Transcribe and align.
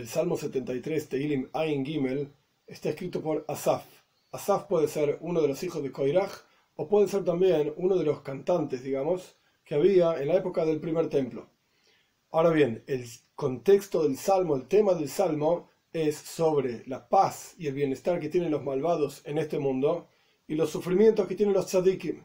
El 0.00 0.08
Salmo 0.08 0.38
73, 0.38 1.10
Teilim 1.10 1.50
Ain 1.52 1.84
Gimel, 1.84 2.32
está 2.66 2.88
escrito 2.88 3.20
por 3.20 3.44
Asaf. 3.48 3.84
Asaf 4.32 4.64
puede 4.64 4.88
ser 4.88 5.18
uno 5.20 5.42
de 5.42 5.48
los 5.48 5.62
hijos 5.62 5.82
de 5.82 5.92
Koiraj 5.92 6.32
o 6.76 6.88
puede 6.88 7.06
ser 7.06 7.22
también 7.22 7.74
uno 7.76 7.98
de 7.98 8.04
los 8.04 8.22
cantantes, 8.22 8.82
digamos, 8.82 9.36
que 9.62 9.74
había 9.74 10.18
en 10.18 10.28
la 10.28 10.36
época 10.36 10.64
del 10.64 10.80
primer 10.80 11.10
templo. 11.10 11.50
Ahora 12.30 12.48
bien, 12.48 12.82
el 12.86 13.04
contexto 13.34 14.02
del 14.02 14.16
Salmo, 14.16 14.56
el 14.56 14.68
tema 14.68 14.94
del 14.94 15.10
Salmo, 15.10 15.68
es 15.92 16.16
sobre 16.16 16.82
la 16.86 17.06
paz 17.06 17.54
y 17.58 17.66
el 17.66 17.74
bienestar 17.74 18.20
que 18.20 18.30
tienen 18.30 18.52
los 18.52 18.64
malvados 18.64 19.20
en 19.26 19.36
este 19.36 19.58
mundo 19.58 20.08
y 20.48 20.54
los 20.54 20.70
sufrimientos 20.70 21.28
que 21.28 21.34
tienen 21.34 21.54
los 21.54 21.66
tzadikim. 21.66 22.24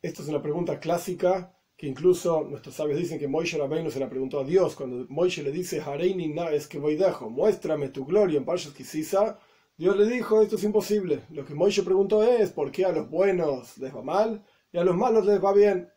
Esta 0.00 0.22
es 0.22 0.28
una 0.28 0.40
pregunta 0.40 0.80
clásica 0.80 1.57
que 1.78 1.86
incluso 1.86 2.42
nuestros 2.42 2.74
sabios 2.74 2.98
dicen 2.98 3.20
que 3.20 3.28
Moishe 3.28 3.56
Rabbeinu 3.56 3.88
se 3.88 4.00
la 4.00 4.10
preguntó 4.10 4.40
a 4.40 4.44
Dios 4.44 4.74
cuando 4.74 5.06
Moishe 5.08 5.44
le 5.44 5.52
dice 5.52 5.80
Hareini 5.80 6.26
na 6.26 6.50
es 6.50 6.66
que 6.66 6.80
voy 6.80 6.96
dejo, 6.96 7.30
muéstrame 7.30 7.90
tu 7.90 8.04
gloria 8.04 8.36
en 8.36 8.44
Parshas 8.44 8.72
Kisisa. 8.72 9.38
Dios 9.76 9.96
le 9.96 10.06
dijo, 10.06 10.42
esto 10.42 10.56
es 10.56 10.64
imposible. 10.64 11.20
Lo 11.30 11.44
que 11.44 11.54
Moishe 11.54 11.84
preguntó 11.84 12.24
es, 12.24 12.50
¿por 12.50 12.72
qué 12.72 12.84
a 12.84 12.90
los 12.90 13.08
buenos 13.08 13.78
les 13.78 13.94
va 13.94 14.02
mal 14.02 14.44
y 14.72 14.78
a 14.78 14.82
los 14.82 14.96
malos 14.96 15.24
les 15.24 15.42
va 15.42 15.52
bien? 15.52 15.88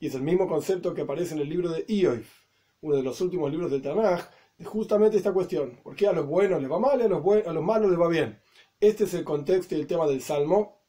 Y 0.00 0.06
es 0.06 0.14
el 0.14 0.22
mismo 0.22 0.48
concepto 0.48 0.94
que 0.94 1.02
aparece 1.02 1.34
en 1.34 1.40
el 1.40 1.48
libro 1.50 1.68
de 1.68 1.84
Ioif, 1.86 2.46
uno 2.80 2.96
de 2.96 3.02
los 3.02 3.20
últimos 3.20 3.50
libros 3.50 3.70
del 3.70 3.82
Tanaj, 3.82 4.30
de 4.56 4.64
justamente 4.64 5.18
esta 5.18 5.34
cuestión. 5.34 5.78
¿Por 5.82 5.94
qué 5.94 6.06
a 6.06 6.12
los 6.14 6.26
buenos 6.26 6.62
les 6.62 6.72
va 6.72 6.78
mal 6.78 7.02
y 7.02 7.04
a 7.04 7.08
los, 7.08 7.22
a 7.46 7.52
los 7.52 7.62
malos 7.62 7.90
les 7.90 8.00
va 8.00 8.08
bien? 8.08 8.40
Este 8.80 9.04
es 9.04 9.12
el 9.12 9.24
contexto 9.24 9.74
y 9.74 9.80
el 9.80 9.86
tema 9.86 10.06
del 10.06 10.22
Salmo. 10.22 10.80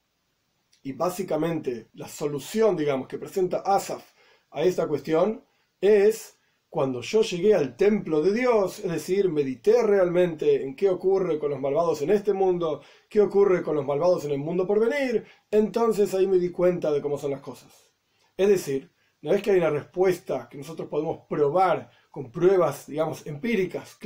Y 0.81 0.93
básicamente 0.93 1.89
la 1.95 2.07
solución, 2.07 2.77
digamos, 2.77 3.09
que 3.09 3.17
presenta 3.17 3.57
Asaf 3.65 4.13
a 4.51 4.63
esta 4.63 4.87
cuestión 4.87 5.43
es 5.81 6.37
cuando 6.69 7.01
yo 7.01 7.23
llegué 7.23 7.55
al 7.55 7.75
templo 7.75 8.21
de 8.21 8.31
Dios, 8.31 8.79
es 8.79 8.91
decir, 8.91 9.29
medité 9.29 9.81
realmente 9.81 10.63
en 10.63 10.75
qué 10.75 10.89
ocurre 10.89 11.39
con 11.39 11.49
los 11.49 11.59
malvados 11.59 12.01
en 12.03 12.11
este 12.11 12.31
mundo, 12.31 12.81
qué 13.09 13.21
ocurre 13.21 13.63
con 13.63 13.75
los 13.75 13.85
malvados 13.85 14.25
en 14.25 14.31
el 14.31 14.37
mundo 14.37 14.67
por 14.67 14.79
venir, 14.79 15.25
entonces 15.49 16.13
ahí 16.13 16.27
me 16.27 16.37
di 16.37 16.51
cuenta 16.51 16.91
de 16.91 17.01
cómo 17.01 17.17
son 17.17 17.31
las 17.31 17.41
cosas. 17.41 17.91
Es 18.37 18.47
decir, 18.47 18.91
no 19.21 19.33
es 19.33 19.41
que 19.41 19.51
hay 19.51 19.57
una 19.57 19.71
respuesta 19.71 20.47
que 20.49 20.59
nosotros 20.59 20.87
podemos 20.87 21.21
probar 21.27 21.89
con 22.11 22.31
pruebas, 22.31 22.85
digamos, 22.85 23.25
empíricas, 23.25 23.97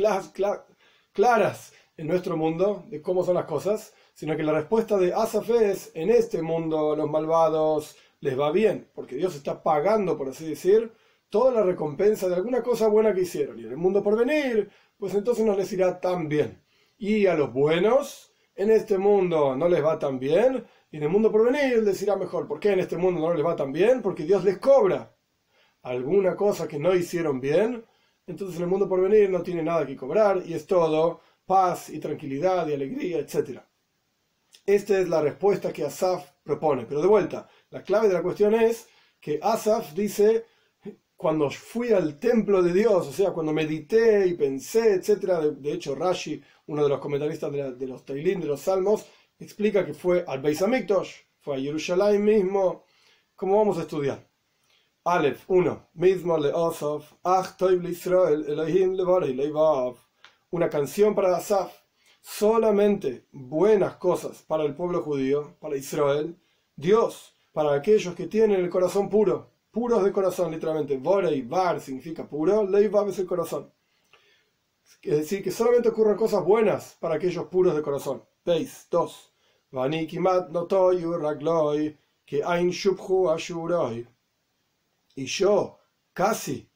claras 1.11 1.73
en 1.97 2.07
nuestro 2.07 2.37
mundo 2.37 2.85
de 2.87 3.01
cómo 3.01 3.23
son 3.23 3.35
las 3.35 3.45
cosas, 3.45 3.93
sino 4.13 4.37
que 4.37 4.43
la 4.43 4.53
respuesta 4.53 4.97
de 4.97 5.13
Asaf 5.13 5.49
es, 5.49 5.91
en 5.95 6.09
este 6.09 6.41
mundo 6.41 6.95
los 6.95 7.09
malvados 7.09 7.95
les 8.23 8.39
va 8.39 8.51
bien, 8.51 8.89
porque 8.95 9.17
Dios 9.17 9.35
está 9.35 9.61
pagando, 9.61 10.17
por 10.17 10.29
así 10.29 10.47
decir, 10.47 10.93
toda 11.29 11.51
la 11.51 11.61
recompensa 11.61 12.29
de 12.29 12.35
alguna 12.35 12.63
cosa 12.63 12.87
buena 12.87 13.13
que 13.13 13.23
hicieron. 13.23 13.59
Y 13.59 13.65
en 13.65 13.71
el 13.71 13.77
mundo 13.77 14.01
por 14.01 14.17
venir, 14.17 14.69
pues 14.97 15.13
entonces 15.13 15.45
no 15.45 15.53
les 15.57 15.73
irá 15.73 15.99
tan 15.99 16.29
bien. 16.29 16.63
Y 16.97 17.25
a 17.25 17.35
los 17.35 17.51
buenos, 17.51 18.33
en 18.55 18.71
este 18.71 18.97
mundo 18.97 19.57
no 19.57 19.67
les 19.67 19.83
va 19.83 19.99
tan 19.99 20.19
bien, 20.19 20.65
y 20.89 20.97
en 20.97 21.03
el 21.03 21.09
mundo 21.09 21.33
por 21.33 21.51
venir 21.51 21.83
les 21.83 22.01
irá 22.01 22.15
mejor. 22.15 22.47
¿Por 22.47 22.61
qué 22.61 22.71
en 22.71 22.79
este 22.79 22.95
mundo 22.95 23.19
no 23.19 23.33
les 23.33 23.45
va 23.45 23.57
tan 23.57 23.73
bien? 23.73 24.01
Porque 24.01 24.23
Dios 24.23 24.45
les 24.45 24.57
cobra 24.57 25.13
alguna 25.81 26.37
cosa 26.37 26.65
que 26.65 26.79
no 26.79 26.95
hicieron 26.95 27.41
bien, 27.41 27.83
entonces 28.25 28.55
en 28.55 28.63
el 28.63 28.69
mundo 28.69 28.87
por 28.87 29.01
venir 29.01 29.29
no 29.29 29.43
tiene 29.43 29.63
nada 29.63 29.85
que 29.85 29.97
cobrar, 29.97 30.41
y 30.45 30.53
es 30.53 30.65
todo 30.65 31.19
paz 31.45 31.89
y 31.89 31.99
tranquilidad 31.99 32.65
y 32.69 32.73
alegría, 32.73 33.17
etc. 33.19 33.59
Esta 34.65 34.97
es 34.97 35.09
la 35.09 35.21
respuesta 35.21 35.73
que 35.73 35.83
Asaf 35.83 36.31
propone. 36.41 36.85
Pero 36.85 37.01
de 37.01 37.07
vuelta, 37.07 37.49
la 37.73 37.81
clave 37.81 38.07
de 38.07 38.13
la 38.13 38.21
cuestión 38.21 38.53
es 38.53 38.87
que 39.19 39.39
Asaf 39.41 39.93
dice, 39.93 40.45
cuando 41.17 41.49
fui 41.49 41.91
al 41.91 42.19
templo 42.19 42.61
de 42.61 42.71
Dios, 42.71 43.07
o 43.07 43.11
sea, 43.11 43.31
cuando 43.31 43.51
medité 43.51 44.27
y 44.27 44.35
pensé, 44.35 44.93
etc. 44.93 45.55
De, 45.57 45.73
hecho, 45.73 45.95
Rashi, 45.95 46.39
uno 46.67 46.83
de 46.83 46.89
los 46.89 46.99
comentaristas 46.99 47.51
de, 47.51 47.87
los 47.87 48.05
Tailín, 48.05 48.41
de 48.41 48.45
los 48.45 48.61
Salmos, 48.61 49.07
explica 49.39 49.83
que 49.83 49.95
fue 49.95 50.23
al 50.27 50.39
Beis 50.39 50.61
Hamikdash, 50.61 51.13
fue 51.39 51.55
a 51.55 51.59
Jerusalén 51.59 52.23
mismo. 52.23 52.83
¿Cómo 53.35 53.57
vamos 53.57 53.79
a 53.79 53.81
estudiar? 53.81 54.23
Aleph 55.05 55.43
1. 55.47 55.89
Una 60.51 60.69
canción 60.69 61.15
para 61.15 61.37
Asaf. 61.37 61.73
Solamente 62.21 63.25
buenas 63.31 63.95
cosas 63.95 64.43
para 64.43 64.63
el 64.63 64.75
pueblo 64.75 65.01
judío, 65.01 65.55
para 65.59 65.75
Israel. 65.75 66.37
Dios 66.75 67.32
para 67.53 67.73
aquellos 67.73 68.15
que 68.15 68.27
tienen 68.27 68.59
el 68.59 68.69
corazón 68.69 69.09
puro, 69.09 69.49
puros 69.71 70.03
de 70.03 70.11
corazón, 70.11 70.51
literalmente. 70.51 70.97
Vorei, 70.97 71.43
Bar 71.43 71.79
significa 71.79 72.27
puro, 72.27 72.67
Leivav 72.67 73.09
es 73.09 73.19
el 73.19 73.25
corazón. 73.25 73.71
Es 75.01 75.17
decir, 75.17 75.43
que 75.43 75.51
solamente 75.51 75.89
ocurren 75.89 76.15
cosas 76.15 76.43
buenas 76.43 76.97
para 76.99 77.15
aquellos 77.15 77.45
puros 77.47 77.75
de 77.75 77.81
corazón. 77.81 78.23
Veis, 78.45 78.87
dos. 78.89 79.31
Y 85.15 85.25
yo, 85.25 85.79
casi, 86.13 86.69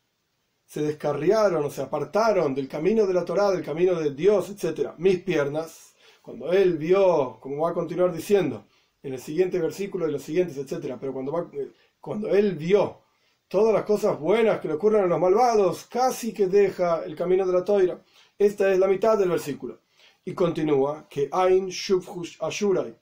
se 0.65 0.81
descarriaron 0.81 1.65
o 1.65 1.69
se 1.69 1.81
apartaron 1.81 2.53
del 2.53 2.67
camino 2.67 3.05
de 3.05 3.13
la 3.13 3.23
Torah, 3.23 3.51
del 3.51 3.63
camino 3.63 3.95
de 3.95 4.13
Dios, 4.13 4.49
etc. 4.49 4.91
Mis 4.97 5.19
piernas, 5.19 5.95
cuando 6.21 6.51
él 6.51 6.77
vio, 6.77 7.39
como 7.39 7.63
va 7.63 7.69
a 7.69 7.73
continuar 7.73 8.11
diciendo, 8.13 8.65
en 9.07 9.13
el 9.13 9.19
siguiente 9.19 9.59
versículo 9.59 10.07
y 10.07 10.11
los 10.11 10.21
siguientes, 10.21 10.57
etc. 10.57 10.95
Pero 10.99 11.13
cuando, 11.13 11.49
eh, 11.53 11.71
cuando 11.99 12.29
él 12.29 12.55
vio 12.55 13.01
todas 13.47 13.73
las 13.73 13.85
cosas 13.85 14.19
buenas 14.19 14.59
que 14.59 14.67
le 14.67 14.73
ocurren 14.73 15.03
a 15.03 15.07
los 15.07 15.19
malvados, 15.19 15.85
casi 15.85 16.33
que 16.33 16.47
deja 16.47 17.03
el 17.05 17.15
camino 17.15 17.45
de 17.45 17.53
la 17.53 17.63
toira. 17.63 18.03
Esta 18.37 18.71
es 18.71 18.77
la 18.77 18.87
mitad 18.87 19.17
del 19.17 19.29
versículo. 19.29 19.79
Y 20.25 20.33
continúa 20.33 21.07
que 21.09 21.29
Ain 21.31 21.69
Shubhush 21.69 22.37
Ashurai. 22.41 22.95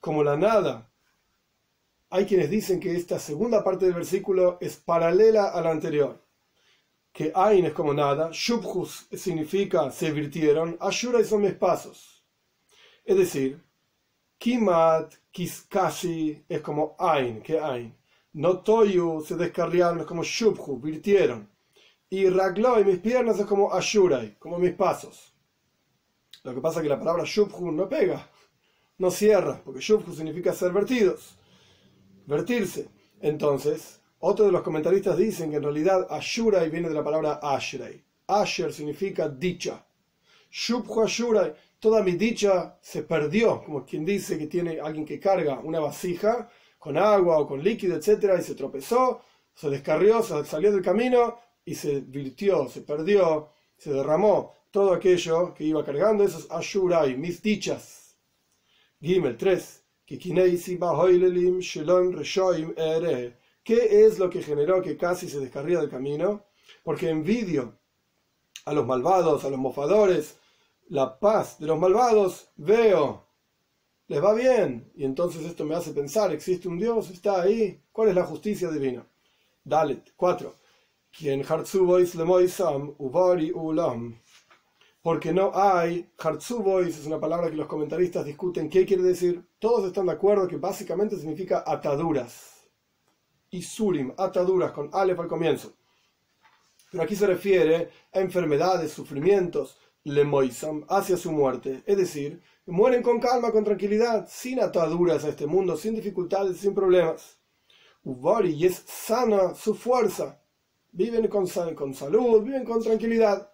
Como 0.00 0.24
la 0.24 0.36
nada. 0.36 0.90
Hay 2.10 2.26
quienes 2.26 2.50
dicen 2.50 2.80
que 2.80 2.96
esta 2.96 3.20
segunda 3.20 3.62
parte 3.62 3.84
del 3.84 3.94
versículo 3.94 4.58
es 4.60 4.76
paralela 4.76 5.50
a 5.50 5.60
la 5.60 5.70
anterior. 5.70 6.20
Que 7.12 7.30
Ain 7.34 7.66
es 7.66 7.72
como 7.72 7.94
nada, 7.94 8.30
Shubhus 8.32 9.06
significa 9.12 9.90
se 9.92 10.10
virtieron, 10.10 10.76
Ashurai 10.80 11.24
son 11.24 11.42
mis 11.42 11.54
pasos. 11.54 12.24
Es 13.04 13.16
decir, 13.16 13.62
Kimat, 14.38 15.19
casi 15.68 16.44
es 16.48 16.60
como 16.60 16.96
Ain, 16.98 17.42
que 17.42 17.58
Ain. 17.58 17.94
Notoyu 18.32 19.22
se 19.22 19.36
descarriaron, 19.36 20.00
es 20.00 20.06
como 20.06 20.22
Shubhu, 20.22 20.80
virtieron. 20.80 21.48
Y 22.08 22.28
Ragloi, 22.28 22.84
mis 22.84 22.98
piernas, 22.98 23.38
es 23.38 23.46
como 23.46 23.72
Ashurai, 23.72 24.36
como 24.38 24.58
mis 24.58 24.74
pasos. 24.74 25.32
Lo 26.42 26.54
que 26.54 26.60
pasa 26.60 26.80
es 26.80 26.84
que 26.84 26.88
la 26.88 26.98
palabra 26.98 27.24
Shubhu 27.24 27.70
no 27.70 27.88
pega, 27.88 28.28
no 28.98 29.10
cierra, 29.10 29.60
porque 29.64 29.80
Shubhu 29.80 30.12
significa 30.14 30.52
ser 30.52 30.72
vertidos, 30.72 31.36
vertirse. 32.26 32.88
Entonces, 33.20 34.00
otros 34.20 34.48
de 34.48 34.52
los 34.52 34.62
comentaristas 34.62 35.16
dicen 35.16 35.50
que 35.50 35.56
en 35.56 35.62
realidad 35.62 36.06
Ashurai 36.10 36.70
viene 36.70 36.88
de 36.88 36.94
la 36.94 37.04
palabra 37.04 37.40
Ashrei. 37.42 38.02
Asher 38.26 38.72
significa 38.72 39.28
dicha. 39.28 39.84
Shubhu 40.50 41.02
Ashurai 41.02 41.54
toda 41.80 42.02
mi 42.02 42.12
dicha 42.12 42.78
se 42.80 43.02
perdió, 43.02 43.62
como 43.64 43.84
quien 43.84 44.04
dice 44.04 44.38
que 44.38 44.46
tiene 44.46 44.78
alguien 44.80 45.04
que 45.06 45.18
carga 45.18 45.58
una 45.60 45.80
vasija 45.80 46.48
con 46.78 46.96
agua 46.96 47.38
o 47.38 47.46
con 47.48 47.62
líquido, 47.62 47.96
etcétera, 47.96 48.38
y 48.38 48.42
se 48.42 48.54
tropezó, 48.54 49.22
se 49.54 49.68
descarrió, 49.70 50.22
se 50.22 50.44
salió 50.44 50.70
del 50.70 50.82
camino 50.82 51.38
y 51.64 51.74
se 51.74 52.00
virtió, 52.00 52.68
se 52.68 52.82
perdió, 52.82 53.50
se 53.76 53.92
derramó 53.92 54.54
todo 54.70 54.92
aquello 54.92 55.52
que 55.54 55.64
iba 55.64 55.84
cargando, 55.84 56.22
esos 56.22 56.50
ashurai, 56.50 57.16
mis 57.16 57.42
dichas. 57.42 58.16
Gimel 59.00 59.36
3. 59.36 59.84
¿Qué 63.62 64.04
es 64.04 64.18
lo 64.18 64.30
que 64.30 64.42
generó 64.42 64.82
que 64.82 64.96
casi 64.96 65.28
se 65.28 65.38
descarría 65.38 65.78
del 65.80 65.88
camino? 65.88 66.46
Porque 66.82 67.08
envidio 67.08 67.78
a 68.64 68.72
los 68.72 68.86
malvados, 68.86 69.44
a 69.44 69.50
los 69.50 69.58
mofadores, 69.58 70.39
la 70.90 71.20
paz 71.20 71.58
de 71.60 71.68
los 71.68 71.78
malvados, 71.78 72.50
veo, 72.56 73.24
les 74.08 74.22
va 74.22 74.34
bien. 74.34 74.90
Y 74.96 75.04
entonces 75.04 75.44
esto 75.44 75.64
me 75.64 75.76
hace 75.76 75.92
pensar, 75.92 76.32
existe 76.32 76.68
un 76.68 76.78
Dios, 76.78 77.10
está 77.10 77.40
ahí. 77.40 77.80
¿Cuál 77.92 78.08
es 78.08 78.16
la 78.16 78.24
justicia 78.24 78.70
divina? 78.70 79.06
Dalet 79.64 80.12
4. 80.16 80.52
Quien 81.16 81.44
ulam. 83.54 84.20
Porque 85.02 85.32
no 85.32 85.52
hay, 85.54 86.10
Hartzubois 86.18 86.98
es 86.98 87.06
una 87.06 87.20
palabra 87.20 87.50
que 87.50 87.56
los 87.56 87.68
comentaristas 87.68 88.24
discuten 88.24 88.68
qué 88.68 88.84
quiere 88.84 89.04
decir. 89.04 89.44
Todos 89.60 89.86
están 89.86 90.06
de 90.06 90.12
acuerdo 90.12 90.48
que 90.48 90.56
básicamente 90.56 91.16
significa 91.16 91.62
ataduras. 91.64 92.68
Y 93.48 93.62
surim, 93.62 94.12
ataduras, 94.18 94.72
con 94.72 94.90
Aleph 94.92 95.20
al 95.20 95.28
comienzo. 95.28 95.72
Pero 96.90 97.04
aquí 97.04 97.14
se 97.14 97.28
refiere 97.28 97.90
a 98.12 98.18
enfermedades, 98.18 98.92
sufrimientos, 98.92 99.78
lemoisam, 100.04 100.84
hacia 100.88 101.16
su 101.16 101.32
muerte. 101.32 101.82
Es 101.86 101.96
decir, 101.96 102.40
mueren 102.66 103.02
con 103.02 103.20
calma, 103.20 103.52
con 103.52 103.64
tranquilidad, 103.64 104.26
sin 104.30 104.60
ataduras 104.60 105.24
a 105.24 105.28
este 105.30 105.46
mundo, 105.46 105.76
sin 105.76 105.94
dificultades, 105.94 106.58
sin 106.58 106.74
problemas. 106.74 107.38
Uvari 108.04 108.52
y 108.54 108.66
es 108.66 108.82
sana 108.86 109.54
su 109.54 109.74
fuerza. 109.74 110.40
Viven 110.92 111.28
con, 111.28 111.46
con 111.74 111.94
salud, 111.94 112.42
viven 112.42 112.64
con 112.64 112.82
tranquilidad. 112.82 113.50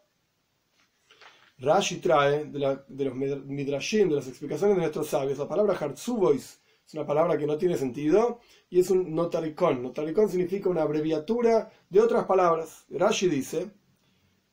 Rashi 1.58 1.96
trae 2.00 2.44
de, 2.46 2.58
la- 2.58 2.84
de 2.88 3.04
los 3.06 3.14
midrashim, 3.14 4.08
de 4.08 4.16
las 4.16 4.28
explicaciones 4.28 4.76
de 4.76 4.82
nuestros 4.82 5.08
sabios, 5.08 5.38
la 5.38 5.48
palabra 5.48 5.74
hartzubois 5.78 6.60
es 6.86 6.94
una 6.94 7.04
palabra 7.06 7.36
que 7.36 7.46
no 7.46 7.58
tiene 7.58 7.76
sentido 7.76 8.38
y 8.70 8.78
es 8.80 8.90
un 8.90 9.12
notaricón. 9.14 9.82
Notaricón 9.82 10.28
significa 10.28 10.68
una 10.68 10.82
abreviatura 10.82 11.70
de 11.90 12.00
otras 12.00 12.26
palabras. 12.26 12.84
Rashi 12.90 13.28
dice, 13.28 13.70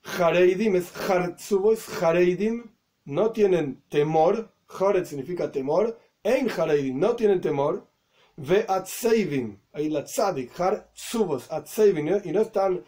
Hareidim 0.03 0.75
es 0.75 0.91
hartzubois, 0.91 1.87
Hareidim 2.01 2.71
no 3.05 3.31
tienen 3.31 3.81
temor, 3.89 4.49
Haret 4.67 5.05
significa 5.05 5.51
temor, 5.51 5.97
Ein 6.23 6.49
Hareidim 6.49 6.99
no 6.99 7.15
tienen 7.15 7.41
temor, 7.41 7.87
Ve 8.35 8.65
Atseivim, 8.67 9.59
ahí 9.73 9.89
la 9.89 10.03
tzadik, 10.03 10.59
hartzubos, 10.59 11.51
Atseivim, 11.51 12.07
y 12.23 12.31
no 12.31 12.41
están 12.41 12.83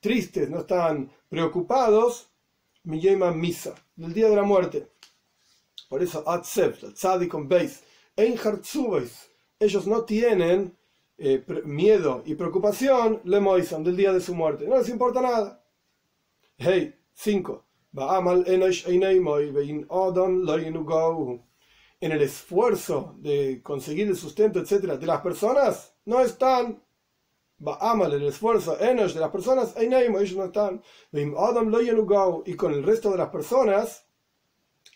tristes, 0.00 0.50
no 0.50 0.60
están 0.60 1.10
preocupados, 1.28 2.28
mi 2.84 3.00
misa, 3.34 3.74
del 3.94 4.12
día 4.12 4.28
de 4.28 4.36
la 4.36 4.42
muerte. 4.42 4.88
Por 5.88 6.02
eso, 6.02 6.28
Atsev, 6.28 6.94
Tzadik 6.94 7.30
con 7.30 7.48
Beis, 7.48 7.82
Ein 8.16 8.36
Hartzubos, 8.36 9.28
ellos 9.60 9.86
no 9.86 10.04
tienen 10.04 10.76
eh, 11.18 11.44
miedo 11.64 12.22
y 12.26 12.34
preocupación, 12.34 13.20
le 13.24 13.38
moisan, 13.40 13.84
del 13.84 13.96
día 13.96 14.12
de 14.12 14.20
su 14.20 14.34
muerte. 14.34 14.66
No 14.66 14.78
les 14.78 14.88
importa 14.88 15.20
nada. 15.20 15.61
Hey, 16.64 16.94
5. 17.14 17.64
En 22.00 22.12
el 22.12 22.22
esfuerzo 22.22 23.16
de 23.18 23.60
conseguir 23.64 24.06
el 24.06 24.16
sustento, 24.16 24.60
etcétera, 24.60 24.96
de 24.96 25.06
las 25.06 25.22
personas, 25.22 25.96
no 26.04 26.20
están 26.20 26.80
Ba'amal, 27.58 28.12
el 28.12 28.28
esfuerzo, 28.28 28.78
Enosh 28.78 29.14
de 29.14 29.18
las 29.18 29.30
personas, 29.30 29.74
ellos 29.76 30.36
no 30.36 30.44
están. 30.44 30.80
Y 31.10 32.54
con 32.54 32.74
el 32.74 32.84
resto 32.84 33.10
de 33.10 33.18
las 33.18 33.30
personas, 33.30 34.06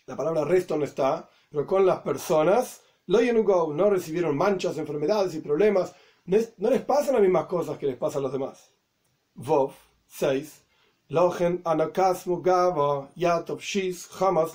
la 0.05 0.15
palabra 0.15 0.45
resto 0.45 0.77
no 0.77 0.85
está, 0.85 1.29
pero 1.49 1.67
con 1.67 1.85
las 1.85 1.99
personas, 1.99 2.81
no 3.07 3.89
recibieron 3.89 4.37
manchas, 4.37 4.77
enfermedades 4.77 5.35
y 5.35 5.41
problemas, 5.41 5.93
no 6.25 6.69
les 6.69 6.81
pasan 6.83 7.15
las 7.15 7.21
mismas 7.21 7.47
cosas 7.47 7.77
que 7.77 7.87
les 7.87 7.97
pasan 7.97 8.19
a 8.19 8.23
los 8.23 8.31
demás. 8.31 8.71
Vov 9.33 9.73
6. 10.05 10.63
Hamas. 14.19 14.51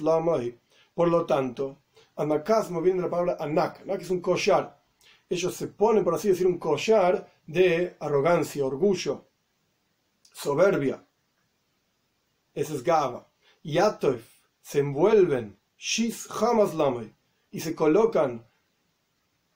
Por 0.94 1.08
lo 1.08 1.24
tanto, 1.24 1.76
anakasmu 2.16 2.82
viene 2.82 3.00
de 3.00 3.02
la 3.02 3.10
palabra 3.10 3.36
anak, 3.40 3.80
anak 3.82 4.02
es 4.02 4.10
un 4.10 4.20
collar. 4.20 4.78
Ellos 5.30 5.54
se 5.54 5.68
ponen, 5.68 6.04
por 6.04 6.14
así 6.14 6.28
decir, 6.28 6.46
un 6.46 6.58
collar 6.58 7.26
de 7.46 7.96
arrogancia, 8.00 8.66
orgullo, 8.66 9.24
soberbia. 10.32 11.02
Ese 12.54 12.74
es 12.74 12.82
gava. 12.82 13.26
Yatov 13.62 14.20
se 14.60 14.80
envuelven, 14.80 15.56
shis 15.78 16.28
hamas 16.30 16.72
y 17.50 17.60
se 17.60 17.74
colocan 17.74 18.44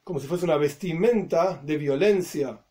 como 0.03 0.21
si 0.21 0.27
fuese 0.27 0.45
una 0.45 0.57
vestimenta 0.57 1.61
de 1.63 1.77
violencia 1.77 2.65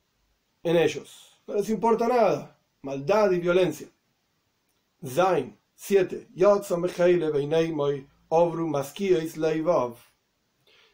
en 0.64 0.78
ellos. 0.78 1.38
No 1.46 1.56
les 1.56 1.70
importa 1.70 2.08
nada. 2.08 2.58
Maldad 2.82 3.32
y 3.32 3.40
violencia. 3.40 3.88
Zain 5.04 5.58
7. 5.76 6.28
Yotzam 6.36 6.82
becheile 6.82 7.32
beinei 7.32 7.72
moi 7.72 8.06
ovru 8.30 8.68
maskieis 8.68 9.36
leivav. 9.38 9.96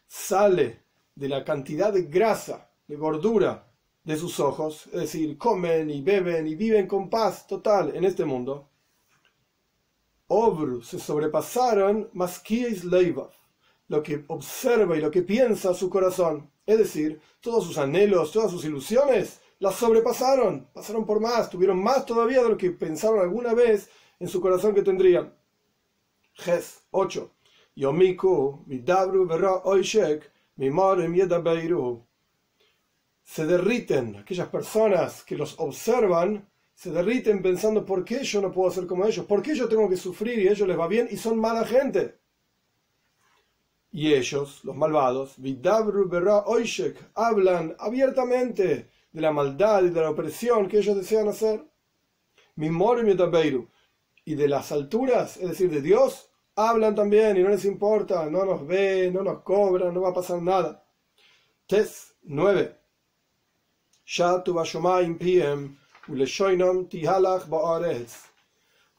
Sale 0.08 0.84
de 1.14 1.28
la 1.28 1.44
cantidad 1.44 1.92
de 1.92 2.02
grasa, 2.02 2.68
de 2.88 2.96
gordura 2.96 3.66
de 4.04 4.16
sus 4.16 4.40
ojos, 4.40 4.86
es 4.86 5.00
decir, 5.00 5.38
comen 5.38 5.90
y 5.90 6.02
beben 6.02 6.46
y 6.46 6.54
viven 6.54 6.86
con 6.86 7.08
paz 7.08 7.46
total 7.46 7.94
en 7.94 8.04
este 8.04 8.24
mundo. 8.24 8.68
Obru 10.28 10.82
se 10.82 10.98
sobrepasaron 10.98 12.10
maskieis 12.14 12.84
leivav 12.84 13.30
lo 13.92 14.02
que 14.02 14.24
observa 14.28 14.96
y 14.96 15.00
lo 15.00 15.10
que 15.10 15.20
piensa 15.20 15.74
su 15.74 15.90
corazón. 15.90 16.50
Es 16.64 16.78
decir, 16.78 17.20
todos 17.40 17.66
sus 17.66 17.76
anhelos, 17.76 18.32
todas 18.32 18.50
sus 18.50 18.64
ilusiones, 18.64 19.41
las 19.62 19.76
sobrepasaron, 19.76 20.66
pasaron 20.74 21.06
por 21.06 21.20
más, 21.20 21.48
tuvieron 21.48 21.80
más 21.80 22.04
todavía 22.04 22.42
de 22.42 22.48
lo 22.48 22.56
que 22.56 22.72
pensaron 22.72 23.20
alguna 23.20 23.54
vez 23.54 23.88
en 24.18 24.26
su 24.26 24.40
corazón 24.40 24.74
que 24.74 24.82
tendrían. 24.82 25.32
Ges 26.32 26.82
8. 26.90 27.30
Yomiku, 27.76 28.64
vidabru, 28.66 29.24
verá, 29.24 29.62
oishek, 29.62 30.28
mimorem 30.56 31.14
yedabeiru. 31.14 32.04
Se 33.22 33.46
derriten, 33.46 34.16
aquellas 34.16 34.48
personas 34.48 35.22
que 35.22 35.36
los 35.36 35.54
observan, 35.60 36.44
se 36.74 36.90
derriten 36.90 37.40
pensando 37.40 37.86
por 37.86 38.04
qué 38.04 38.24
yo 38.24 38.40
no 38.40 38.50
puedo 38.50 38.68
ser 38.72 38.88
como 38.88 39.06
ellos, 39.06 39.26
por 39.26 39.42
qué 39.42 39.54
yo 39.54 39.68
tengo 39.68 39.88
que 39.88 39.96
sufrir 39.96 40.40
y 40.40 40.48
a 40.48 40.50
ellos 40.50 40.66
les 40.66 40.76
va 40.76 40.88
bien 40.88 41.06
y 41.08 41.16
son 41.16 41.38
mala 41.38 41.64
gente. 41.64 42.18
Y 43.92 44.12
ellos, 44.12 44.64
los 44.64 44.74
malvados, 44.74 45.34
Vidabru 45.36 46.08
Berra 46.08 46.46
Oishek, 46.46 47.12
hablan 47.14 47.76
abiertamente 47.78 48.90
de 49.12 49.20
la 49.20 49.30
maldad 49.30 49.84
y 49.84 49.90
de 49.90 50.00
la 50.00 50.10
opresión 50.10 50.68
que 50.68 50.78
ellos 50.78 50.96
desean 50.96 51.28
hacer. 51.28 51.64
Mimorim 52.56 53.06
Yetabeiru. 53.06 53.68
Y 54.24 54.34
de 54.34 54.48
las 54.48 54.70
alturas, 54.72 55.36
es 55.36 55.48
decir, 55.48 55.70
de 55.70 55.82
Dios, 55.82 56.30
hablan 56.54 56.94
también 56.94 57.36
y 57.36 57.42
no 57.42 57.48
les 57.48 57.64
importa, 57.64 58.26
no 58.26 58.44
nos 58.44 58.66
ve, 58.66 59.10
no 59.12 59.22
nos 59.22 59.42
cobran, 59.42 59.92
no 59.92 60.02
va 60.02 60.10
a 60.10 60.14
pasar 60.14 60.40
nada. 60.40 60.84
Tes 61.66 62.14
9. 62.22 62.76
Shatu 64.04 64.54
Bashomayim 64.54 65.18
Piem, 65.18 65.76
Uleshoinam 66.08 66.88
Tihalach 66.88 67.48
Baaretz 67.48 68.32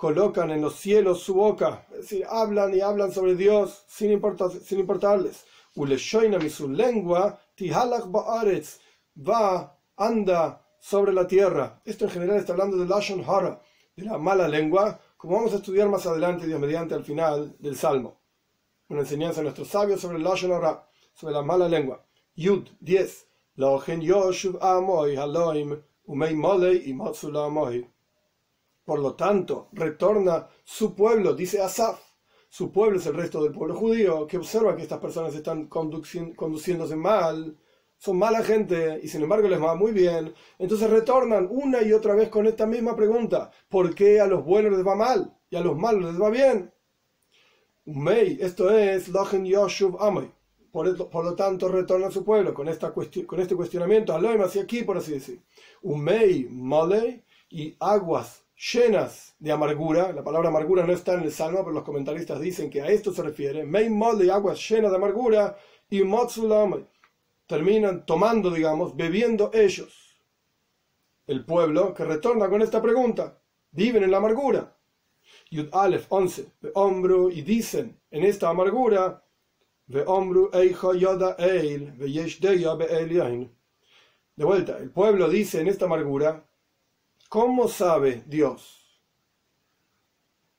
colocan 0.04 0.52
en 0.52 0.62
los 0.62 0.76
cielos 0.76 1.22
su 1.22 1.34
boca, 1.34 1.88
es 1.92 2.10
decir, 2.10 2.26
hablan 2.30 2.76
y 2.76 2.82
hablan 2.82 3.14
sobre 3.14 3.36
Dios 3.36 3.86
sin, 3.88 4.12
importar, 4.12 4.52
sin 4.52 4.80
importarles. 4.80 5.46
Y 5.76 6.50
su 6.50 6.70
lengua, 6.70 7.40
tihalach 7.56 8.06
ba'aretz, 8.08 8.80
va, 9.18 9.73
anda 9.98 10.66
sobre 10.80 11.14
la 11.14 11.28
tierra. 11.28 11.82
Esto 11.86 12.06
en 12.06 12.12
general 12.12 12.38
está 12.38 12.54
hablando 12.54 12.78
de 12.78 12.86
Lashon 12.86 13.24
Hara, 13.28 13.62
de 13.96 14.04
la 14.06 14.18
mala 14.18 14.48
lengua, 14.48 15.00
como 15.18 15.36
vamos 15.38 15.54
a 15.54 15.58
estudiar 15.58 15.88
más 15.88 16.06
adelante, 16.06 16.46
Dios 16.46 16.60
mediante, 16.60 16.94
al 16.96 17.04
final 17.04 17.56
del 17.60 17.76
Salmo. 17.76 18.20
Una 18.90 19.02
enseñanza 19.02 19.40
de 19.40 19.46
nuestros 19.46 19.70
sabios 19.70 20.02
sobre 20.02 20.18
el 20.18 20.24
Lashon 20.24 20.52
Hara, 20.52 20.88
sobre 21.14 21.34
la 21.34 21.42
mala 21.42 21.70
lengua. 21.70 22.06
Yud 22.36 22.68
10. 22.80 23.28
Lochen 23.56 24.02
Yoshuv 24.02 24.58
Amoy 24.62 25.16
Haloim 25.16 25.80
Umei 26.06 26.34
Molei 26.34 26.90
y 26.90 26.94
Matsula 26.94 27.46
Amoy. 27.46 27.88
Por 28.84 29.00
lo 29.00 29.14
tanto, 29.14 29.70
retorna 29.72 30.48
su 30.64 30.94
pueblo, 30.94 31.34
dice 31.34 31.62
Asaf. 31.62 32.02
Su 32.50 32.72
pueblo 32.72 33.00
es 33.00 33.06
el 33.06 33.16
resto 33.16 33.42
del 33.42 33.54
pueblo 33.54 33.76
judío, 33.76 34.28
que 34.28 34.38
observa 34.38 34.76
que 34.76 34.82
estas 34.82 35.00
personas 35.00 35.34
están 35.34 35.70
conduci- 35.70 36.36
conduciéndose 36.36 36.96
mal, 36.96 37.58
son 38.04 38.18
mala 38.18 38.44
gente 38.44 39.00
y 39.02 39.08
sin 39.08 39.22
embargo 39.22 39.48
les 39.48 39.62
va 39.62 39.76
muy 39.76 39.94
bien. 39.94 40.34
Entonces 40.60 40.90
retornan 40.90 41.48
una 41.50 41.82
y 41.84 41.94
otra 41.94 42.14
vez 42.16 42.28
con 42.28 42.46
esta 42.48 42.66
misma 42.66 42.98
pregunta: 42.98 43.50
¿por 43.70 43.96
qué 43.96 44.20
a 44.20 44.28
los 44.28 44.44
buenos 44.44 44.74
les 44.74 44.86
va 44.86 44.94
mal 44.94 45.34
y 45.50 45.56
a 45.56 45.62
los 45.62 45.78
malos 45.78 46.12
les 46.12 46.22
va 46.22 46.30
bien? 46.30 46.74
Umei, 47.86 48.38
esto 48.42 48.78
es 48.78 49.08
Lochen 49.08 49.46
Yoshuv 49.46 50.02
Amoi. 50.02 50.30
Por, 50.70 51.10
por 51.10 51.24
lo 51.24 51.34
tanto, 51.36 51.70
retorna 51.70 52.08
a 52.08 52.12
su 52.12 52.26
pueblo 52.26 52.54
con, 52.54 52.68
esta 52.68 52.92
con 52.92 53.40
este 53.40 53.56
cuestionamiento, 53.56 54.14
Aloim 54.14 54.42
hacia 54.42 54.64
aquí, 54.64 54.84
por 54.84 54.98
así 54.98 55.14
decir. 55.14 55.42
Umei, 55.82 56.46
Molei 56.50 57.24
y 57.50 57.74
aguas 57.80 58.44
llenas 58.74 59.34
de 59.40 59.54
amargura. 59.54 60.12
La 60.12 60.26
palabra 60.26 60.50
amargura 60.50 60.86
no 60.86 60.92
está 60.92 61.14
en 61.14 61.22
el 61.22 61.32
Salmo, 61.32 61.60
pero 61.60 61.72
los 61.72 61.84
comentaristas 61.84 62.42
dicen 62.42 62.70
que 62.70 62.82
a 62.82 62.88
esto 62.88 63.14
se 63.14 63.24
refiere. 63.24 63.64
Mei 63.64 63.90
Molei, 63.90 64.30
aguas 64.30 64.60
llenas 64.70 64.92
de 64.92 64.98
amargura 64.98 65.56
y 65.90 66.04
Motsulamoi. 66.04 66.86
Terminan 67.48 68.06
tomando, 68.06 68.52
digamos, 68.52 68.96
bebiendo 68.96 69.52
ellos. 69.54 70.18
El 71.28 71.46
pueblo 71.46 71.94
que 71.94 72.04
retorna 72.04 72.50
con 72.50 72.62
esta 72.62 72.82
pregunta. 72.82 73.42
Viven 73.72 74.04
en 74.04 74.12
la 74.12 74.18
amargura. 74.18 74.78
Yud 75.52 75.70
Aleph 75.72 76.06
11. 76.10 76.52
Ve 76.62 76.72
hombro 76.76 77.30
y 77.30 77.42
dicen 77.42 78.00
en 78.12 78.24
esta 78.24 78.50
amargura. 78.50 79.24
Yoda 79.88 81.36
eil. 81.40 81.94
De 84.36 84.46
vuelta, 84.46 84.78
el 84.78 84.90
pueblo 84.90 85.30
dice 85.30 85.62
en 85.62 85.68
esta 85.68 85.86
amargura. 85.86 86.44
¿Cómo 87.30 87.68
sabe 87.68 88.24
Dios? 88.26 89.02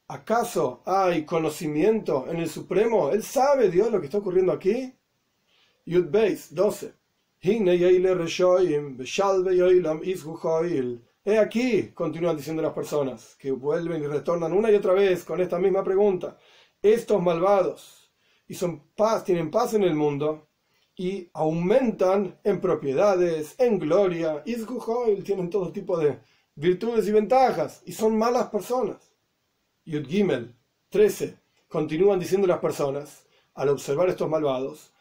¿Acaso 0.09 0.83
hay 0.85 1.25
conocimiento 1.25 2.27
en 2.29 2.37
el 2.37 2.49
Supremo? 2.49 3.11
¿Él 3.11 3.23
sabe 3.23 3.71
Dios 3.71 3.91
lo 3.91 4.01
que 4.01 4.07
está 4.07 4.19
ocurriendo 4.19 4.53
aquí? 4.53 4.95
Yud 5.87 6.11
Beis 6.11 6.49
12. 6.51 6.93
Hine 7.41 7.77
yeile 7.77 8.15
reshoim, 8.15 8.97
beshalve 8.97 9.55
yoilam 9.55 10.03
ishu 10.03 10.35
joil. 10.35 10.99
He 11.23 11.39
aquí, 11.39 11.93
continúan 11.95 12.37
diciendo 12.37 12.63
las 12.63 12.73
personas, 12.73 13.37
que 13.39 13.51
vuelven 13.51 14.03
y 14.03 14.07
retornan 14.07 14.55
una 14.55 14.71
y 14.71 14.77
otra 14.77 14.95
vez 14.95 15.25
con 15.25 15.43
esta 15.43 15.59
misma 15.59 15.85
pregunta. 15.85 16.39
Estos 16.81 17.23
malvados, 17.23 18.11
y 18.49 18.55
son 18.55 18.81
paz, 18.97 19.25
tienen 19.25 19.51
paz 19.51 19.75
en 19.75 19.83
el 19.83 19.95
mundo, 19.95 20.49
y 20.97 21.29
aumentan 21.35 22.39
en 22.45 22.63
propiedades, 22.63 23.55
en 23.59 23.79
gloria, 23.79 24.43
ishu 24.47 24.79
joil, 24.79 25.23
tienen 25.23 25.51
todo 25.51 25.71
tipo 25.71 25.99
de 25.99 26.19
virtudes 26.55 27.07
y 27.09 27.13
ventajas, 27.13 27.83
y 27.85 27.93
son 27.93 28.17
malas 28.17 28.49
personas. 28.49 29.13
Yud 29.85 30.07
Gimel 30.07 30.55
13. 30.89 31.39
Continúan 31.69 32.21
diciendo 32.21 32.47
las 32.47 32.61
personas, 32.61 33.27
al 33.53 33.69
observar 33.69 34.09
estos 34.09 34.31
malvados, 34.31 34.94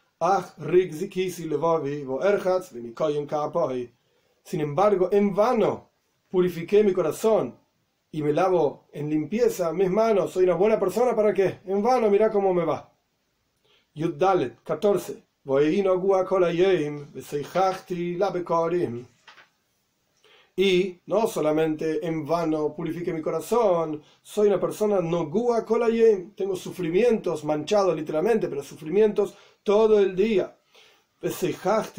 sin 4.43 4.61
embargo, 4.61 5.09
en 5.11 5.33
vano 5.33 5.89
purifiqué 6.29 6.83
mi 6.83 6.93
corazón 6.93 7.57
y 8.11 8.21
me 8.21 8.31
lavo 8.31 8.87
en 8.91 9.09
limpieza 9.09 9.73
mis 9.73 9.89
manos. 9.89 10.31
Soy 10.31 10.43
una 10.45 10.53
buena 10.53 10.79
persona 10.79 11.15
para 11.15 11.33
qué? 11.33 11.59
En 11.65 11.81
vano, 11.81 12.09
mira 12.09 12.29
cómo 12.31 12.53
me 12.53 12.65
va. 12.65 12.91
Yud 13.95 14.15
Dalet 14.15 14.61
14. 14.63 15.23
Y 20.55 20.99
no 21.07 21.27
solamente 21.27 22.05
en 22.05 22.25
vano 22.25 22.75
purifique 22.75 23.11
mi 23.11 23.21
corazón, 23.21 24.03
soy 24.21 24.49
una 24.49 24.59
persona 24.59 25.01
no 25.01 25.25
gua 25.25 25.65
kolayem, 25.65 26.35
tengo 26.35 26.55
sufrimientos, 26.55 27.43
manchados 27.43 27.95
literalmente, 27.95 28.47
pero 28.47 28.61
sufrimientos 28.61 29.35
todo 29.63 29.99
el 29.99 30.15
día. 30.15 30.55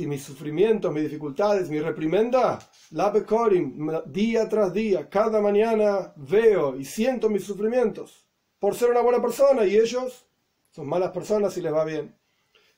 mis 0.06 0.22
sufrimientos, 0.22 0.92
mis 0.92 1.02
dificultades, 1.02 1.68
mi 1.68 1.80
reprimenda, 1.80 2.58
la 2.90 3.10
bekorim, 3.10 3.90
día 4.06 4.48
tras 4.48 4.72
día, 4.72 5.08
cada 5.08 5.40
mañana 5.40 6.12
veo 6.16 6.76
y 6.76 6.84
siento 6.84 7.28
mis 7.28 7.44
sufrimientos 7.44 8.24
por 8.60 8.74
ser 8.74 8.90
una 8.90 9.00
buena 9.00 9.20
persona 9.20 9.64
y 9.64 9.76
ellos 9.76 10.26
son 10.70 10.88
malas 10.88 11.10
personas 11.10 11.56
y 11.56 11.60
les 11.60 11.72
va 11.72 11.84
bien. 11.84 12.16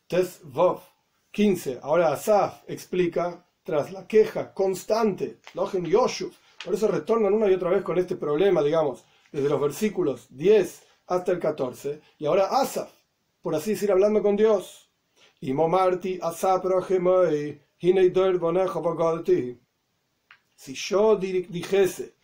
Tes 0.07 0.41
Vov 0.43 0.81
15. 1.33 1.81
Ahora 1.83 2.13
Asaf 2.13 2.63
explica 2.67 3.46
tras 3.67 3.93
la 3.93 4.07
queja 4.07 4.55
constante, 4.55 5.41
por 5.53 6.75
eso 6.75 6.87
retornan 6.89 7.35
una 7.35 7.51
y 7.51 7.55
otra 7.55 7.71
vez 7.71 7.83
con 7.83 7.99
este 7.99 8.15
problema, 8.15 8.63
digamos, 8.63 9.05
desde 9.33 9.49
los 9.49 9.61
versículos 9.61 10.29
10 10.31 10.83
hasta 11.09 11.33
el 11.33 11.41
14, 11.41 12.01
y 12.19 12.27
ahora 12.27 12.47
Asaf, 12.47 12.93
por 13.43 13.57
así 13.57 13.73
decir, 13.73 13.91
hablando 13.91 14.23
con 14.23 14.37
Dios. 14.37 14.89
Y 15.41 15.53
Momarti 15.53 16.19
Asaf 16.23 16.65
Si 20.55 20.75
yo 20.75 21.17
dijese, 21.17 22.15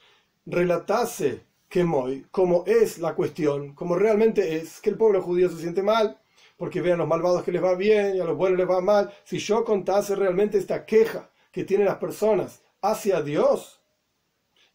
relatase 0.46 1.44
que 1.68 1.84
como 2.30 2.64
es 2.66 2.99
la 2.99 3.14
cuestión, 3.16 3.75
como 3.75 3.96
realmente 3.96 4.56
es, 4.56 4.80
que 4.80 4.90
el 4.90 4.96
pueblo 4.96 5.20
judío 5.20 5.50
se 5.50 5.58
siente 5.58 5.82
mal, 5.82 6.20
porque 6.56 6.80
vean 6.80 6.99
los 6.99 7.08
malvados 7.08 7.42
que 7.42 7.50
les 7.50 7.62
va 7.62 7.75
bien 7.75 8.14
y 8.14 8.20
a 8.20 8.25
los 8.25 8.37
buenos 8.37 8.58
les 8.58 8.70
va 8.70 8.80
mal, 8.80 9.12
si 9.25 9.38
yo 9.38 9.64
contase 9.64 10.14
realmente 10.14 10.58
esta 10.58 10.87
queja 10.87 11.31
que 11.52 11.64
tienen 11.64 11.87
las 11.87 11.99
personas 11.99 12.62
hacia 12.80 13.23
Dios, 13.23 13.82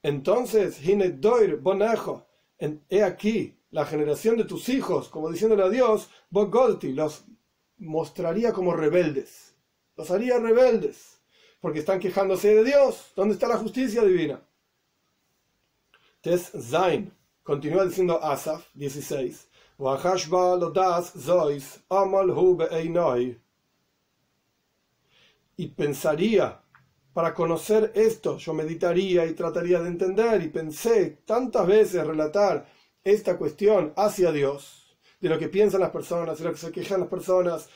entonces, 0.03 0.79
Bonejo, 1.59 2.27
he 2.89 3.03
aquí 3.03 3.57
la 3.71 3.85
generación 3.85 4.37
de 4.37 4.45
tus 4.45 4.69
hijos, 4.69 5.09
como 5.09 5.29
diciéndole 5.29 5.63
a 5.63 5.69
Dios, 5.69 6.09
Bogolti, 6.29 6.93
los 6.93 7.25
mostraría 7.77 8.53
como 8.53 8.73
rebeldes, 8.73 9.55
los 9.95 10.09
haría 10.09 10.39
rebeldes, 10.39 11.21
porque 11.59 11.79
están 11.79 11.99
quejándose 11.99 12.55
de 12.55 12.63
Dios. 12.63 13.11
¿Dónde 13.15 13.33
está 13.33 13.47
la 13.47 13.57
justicia 13.57 14.03
divina? 14.03 14.41
Tes 16.21 16.51
Zain, 16.57 17.11
continúa 17.43 17.85
diciendo 17.85 18.23
Asaf, 18.23 18.67
16, 18.73 19.49
y 25.57 25.67
pensaría 25.67 26.61
para 27.17 27.33
conocer 27.33 27.93
esto, 27.95 28.37
yo 28.37 28.53
meditaría 28.53 29.25
y 29.25 29.33
trataría 29.33 29.79
de 29.79 29.87
entender 29.87 30.39
y 30.43 30.49
pensé 30.49 31.23
tantas 31.25 31.65
veces 31.65 32.05
relatar 32.05 32.67
esta 33.03 33.39
cuestión 33.39 33.91
hacia 33.95 34.31
Dios, 34.31 34.95
de 35.19 35.29
lo 35.29 35.39
que 35.39 35.49
piensan 35.49 35.81
las 35.81 35.89
personas, 35.89 36.37
de 36.37 36.43
lo 36.43 36.51
que 36.51 36.59
se 36.59 36.71
quejan 36.71 36.99
las 36.99 37.09
personas. 37.09 37.69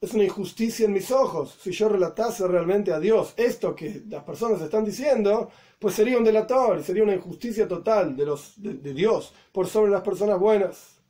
Es 0.00 0.14
una 0.14 0.24
injusticia 0.24 0.86
en 0.86 0.94
mis 0.94 1.12
ojos. 1.12 1.58
Si 1.62 1.70
yo 1.70 1.88
relatase 1.88 2.44
realmente 2.48 2.92
a 2.92 2.98
Dios 2.98 3.34
esto 3.36 3.76
que 3.76 4.02
las 4.08 4.24
personas 4.24 4.60
están 4.62 4.84
diciendo, 4.84 5.48
pues 5.78 5.94
sería 5.94 6.18
un 6.18 6.24
delator 6.24 6.80
y 6.80 6.82
sería 6.82 7.04
una 7.04 7.14
injusticia 7.14 7.68
total 7.68 8.16
de, 8.16 8.36
de, 8.56 8.94
Dios 8.94 9.32
por 9.52 9.68
sobre 9.68 9.92
las 9.92 10.02
personas 10.02 10.40
buenas. 10.40 11.00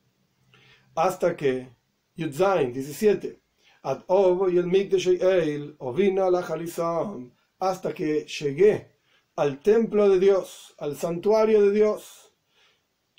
Hasta 0.94 1.34
que, 1.34 1.70
Yudzain 2.16 2.70
17, 2.70 3.40
hasta 7.58 7.94
que 7.94 8.26
llegué 8.26 8.92
al 9.36 9.60
templo 9.60 10.08
de 10.08 10.18
Dios, 10.18 10.74
al 10.78 10.96
santuario 10.96 11.62
de 11.62 11.70
Dios, 11.70 12.34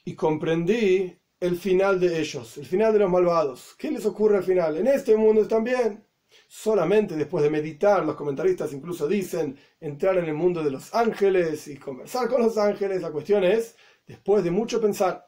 y 0.03 0.15
comprendí 0.15 1.17
el 1.39 1.57
final 1.57 1.99
de 1.99 2.19
ellos, 2.19 2.57
el 2.57 2.65
final 2.65 2.93
de 2.93 2.99
los 2.99 3.09
malvados. 3.09 3.75
¿Qué 3.77 3.89
les 3.89 4.05
ocurre 4.05 4.37
al 4.37 4.43
final? 4.43 4.77
En 4.77 4.87
este 4.87 5.15
mundo 5.15 5.47
también. 5.47 6.05
Solamente 6.47 7.15
después 7.15 7.43
de 7.43 7.49
meditar, 7.49 8.05
los 8.05 8.15
comentaristas 8.15 8.71
incluso 8.71 9.07
dicen, 9.07 9.57
entrar 9.79 10.17
en 10.17 10.25
el 10.25 10.33
mundo 10.33 10.63
de 10.63 10.71
los 10.71 10.93
ángeles 10.93 11.67
y 11.67 11.77
conversar 11.77 12.29
con 12.29 12.41
los 12.41 12.57
ángeles. 12.57 13.01
La 13.01 13.11
cuestión 13.11 13.43
es, 13.43 13.75
después 14.05 14.43
de 14.43 14.51
mucho 14.51 14.79
pensar, 14.79 15.27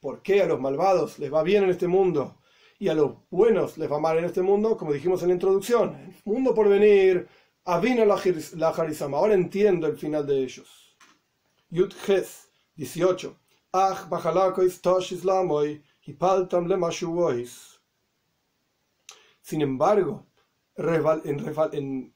¿por 0.00 0.22
qué 0.22 0.42
a 0.42 0.46
los 0.46 0.60
malvados 0.60 1.18
les 1.18 1.32
va 1.32 1.42
bien 1.42 1.64
en 1.64 1.70
este 1.70 1.88
mundo 1.88 2.38
y 2.78 2.88
a 2.88 2.94
los 2.94 3.12
buenos 3.30 3.78
les 3.78 3.90
va 3.90 3.98
mal 3.98 4.18
en 4.18 4.26
este 4.26 4.42
mundo, 4.42 4.76
como 4.76 4.92
dijimos 4.92 5.22
en 5.22 5.28
la 5.28 5.34
introducción. 5.34 6.14
Mundo 6.24 6.54
por 6.54 6.68
venir, 6.68 7.26
avina 7.64 8.04
la, 8.04 8.68
Harizama. 8.68 9.18
Ahora 9.18 9.34
entiendo 9.34 9.86
el 9.86 9.96
final 9.96 10.26
de 10.26 10.42
ellos. 10.42 10.96
Yud 11.70 11.92
Ges 11.92 12.48
18. 12.76 13.36
Sin 19.40 19.60
embargo, 19.60 20.26
en, 20.76 22.14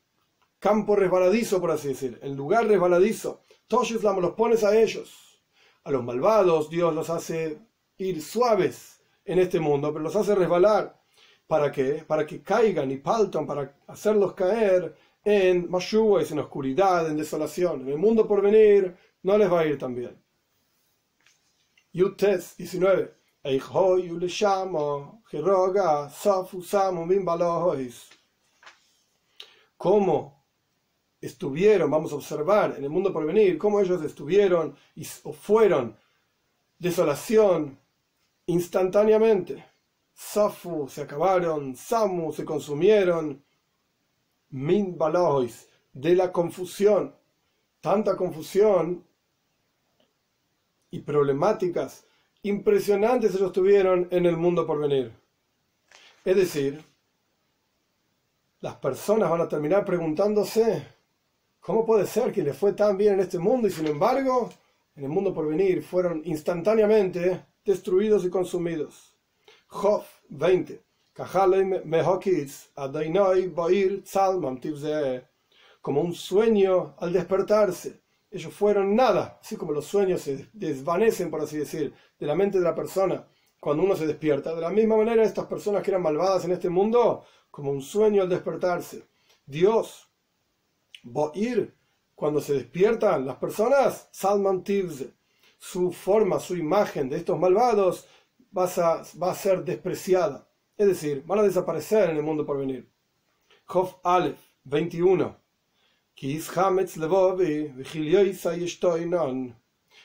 campo 0.59 0.97
resbaladizo, 0.97 1.61
por 1.61 1.71
así 1.71 1.88
decir, 1.88 2.19
en 2.23 2.37
lugar 2.37 2.67
resbaladizo, 2.67 3.43
Toshislam 3.67 4.21
los 4.21 4.33
pones 4.33 4.64
a 4.64 4.79
ellos. 4.79 5.43
A 5.85 5.90
los 5.90 6.05
malvados 6.05 6.69
Dios 6.69 6.95
los 6.95 7.09
hace 7.09 7.59
ir 7.97 8.23
suaves 8.23 9.00
en 9.25 9.39
este 9.39 9.61
mundo, 9.61 9.93
pero 9.93 10.05
los 10.05 10.17
hace 10.17 10.35
resbalar. 10.35 10.99
¿Para 11.47 11.71
qué? 11.73 12.05
Para 12.07 12.27
que 12.27 12.43
caigan 12.43 12.91
y 12.91 12.99
paltan, 12.99 13.47
para 13.47 13.75
hacerlos 13.89 14.35
caer 14.35 14.95
en 15.25 15.69
es 16.21 16.31
en 16.31 16.39
oscuridad, 16.39 17.09
en 17.09 17.17
desolación. 17.17 17.83
En 17.83 17.89
el 17.89 17.99
mundo 17.99 18.27
por 18.27 18.41
venir 18.41 18.97
no 19.23 19.37
les 19.37 19.53
va 19.53 19.61
a 19.61 19.67
ir 19.67 19.79
tan 19.79 19.95
bien. 19.95 20.17
Yutes 21.93 22.57
19. 22.57 23.15
¿Cómo 29.77 30.45
estuvieron, 31.21 31.91
vamos 31.91 32.12
a 32.12 32.17
observar 32.17 32.75
en 32.77 32.85
el 32.85 32.91
mundo 32.91 33.12
por 33.12 33.27
venir, 33.27 33.59
cómo 33.59 33.81
ellos 33.81 34.03
estuvieron 34.03 34.77
y, 34.95 35.07
o 35.25 35.33
fueron 35.33 35.97
desolación, 36.79 37.79
instantáneamente. 38.50 39.64
Safu 40.12 40.88
se 40.88 41.02
acabaron, 41.02 41.75
Samu 41.75 42.33
se 42.33 42.45
consumieron, 42.45 43.42
Min 44.50 44.99
Balois, 44.99 45.69
de 45.92 46.14
la 46.14 46.30
confusión, 46.30 47.14
tanta 47.80 48.16
confusión 48.16 49.04
y 50.90 51.00
problemáticas 51.00 52.04
impresionantes 52.42 53.35
ellos 53.35 53.52
tuvieron 53.52 54.09
en 54.11 54.26
el 54.26 54.37
mundo 54.37 54.66
por 54.66 54.78
venir. 54.78 55.12
Es 56.25 56.37
decir, 56.37 56.85
las 58.61 58.75
personas 58.76 59.30
van 59.30 59.40
a 59.40 59.49
terminar 59.49 59.85
preguntándose, 59.85 60.87
¿cómo 61.61 61.87
puede 61.87 62.07
ser 62.07 62.33
que 62.33 62.42
les 62.42 62.57
fue 62.57 62.73
tan 62.73 62.97
bien 62.97 63.14
en 63.14 63.21
este 63.21 63.38
mundo 63.38 63.69
y 63.69 63.71
sin 63.71 63.87
embargo, 63.87 64.50
en 64.97 65.04
el 65.04 65.11
mundo 65.11 65.33
por 65.33 65.49
venir 65.49 65.83
fueron 65.83 66.23
instantáneamente 66.25 67.50
destruidos 67.64 68.25
y 68.25 68.31
consumidos. 68.31 69.14
Job 69.67 70.05
20. 70.29 70.83
Como 75.81 76.00
un 76.00 76.14
sueño 76.14 76.95
al 76.99 77.12
despertarse. 77.12 78.00
Ellos 78.31 78.55
fueron 78.55 78.95
nada, 78.95 79.38
así 79.43 79.57
como 79.57 79.73
los 79.73 79.87
sueños 79.87 80.21
se 80.21 80.49
desvanecen, 80.52 81.31
por 81.31 81.40
así 81.40 81.59
decir, 81.59 81.93
de 82.19 82.26
la 82.26 82.37
mente 82.37 82.59
de 82.59 82.64
la 82.64 82.75
persona 82.75 83.26
cuando 83.61 83.83
uno 83.83 83.97
se 83.97 84.07
despierta. 84.07 84.55
De 84.55 84.61
la 84.61 84.71
misma 84.71 84.97
manera, 84.97 85.23
estas 85.23 85.47
personas 85.47 85.83
que 85.83 85.90
eran 85.90 86.02
malvadas 86.02 86.45
en 86.45 86.52
este 86.52 86.71
mundo, 86.71 87.25
como 87.50 87.71
un 87.71 87.83
sueño 87.83 88.23
al 88.23 88.29
despertarse. 88.29 89.05
Dios, 89.45 90.09
Boir, 91.02 91.75
cuando 92.14 92.40
se 92.40 92.55
despiertan 92.55 93.26
las 93.26 93.37
personas, 93.37 94.09
Salman 94.12 94.62
Tivze 94.62 95.12
su 95.61 95.93
forma, 95.93 96.40
su 96.40 96.57
imagen 96.57 97.11
de 97.11 97.19
estos 97.19 97.38
malvados 97.38 98.09
va 98.57 98.64
a, 98.64 99.35
ser 99.35 99.62
despreciada. 99.62 100.49
Es 100.76 100.88
decir, 100.88 101.23
van 101.26 101.40
a 101.40 101.43
desaparecer 101.43 102.09
en 102.09 102.17
el 102.17 102.23
mundo 102.23 102.47
por 102.47 102.59
venir. 102.59 102.90
Jof 103.67 103.97
Aleph 104.02 104.40
21. 104.64 105.37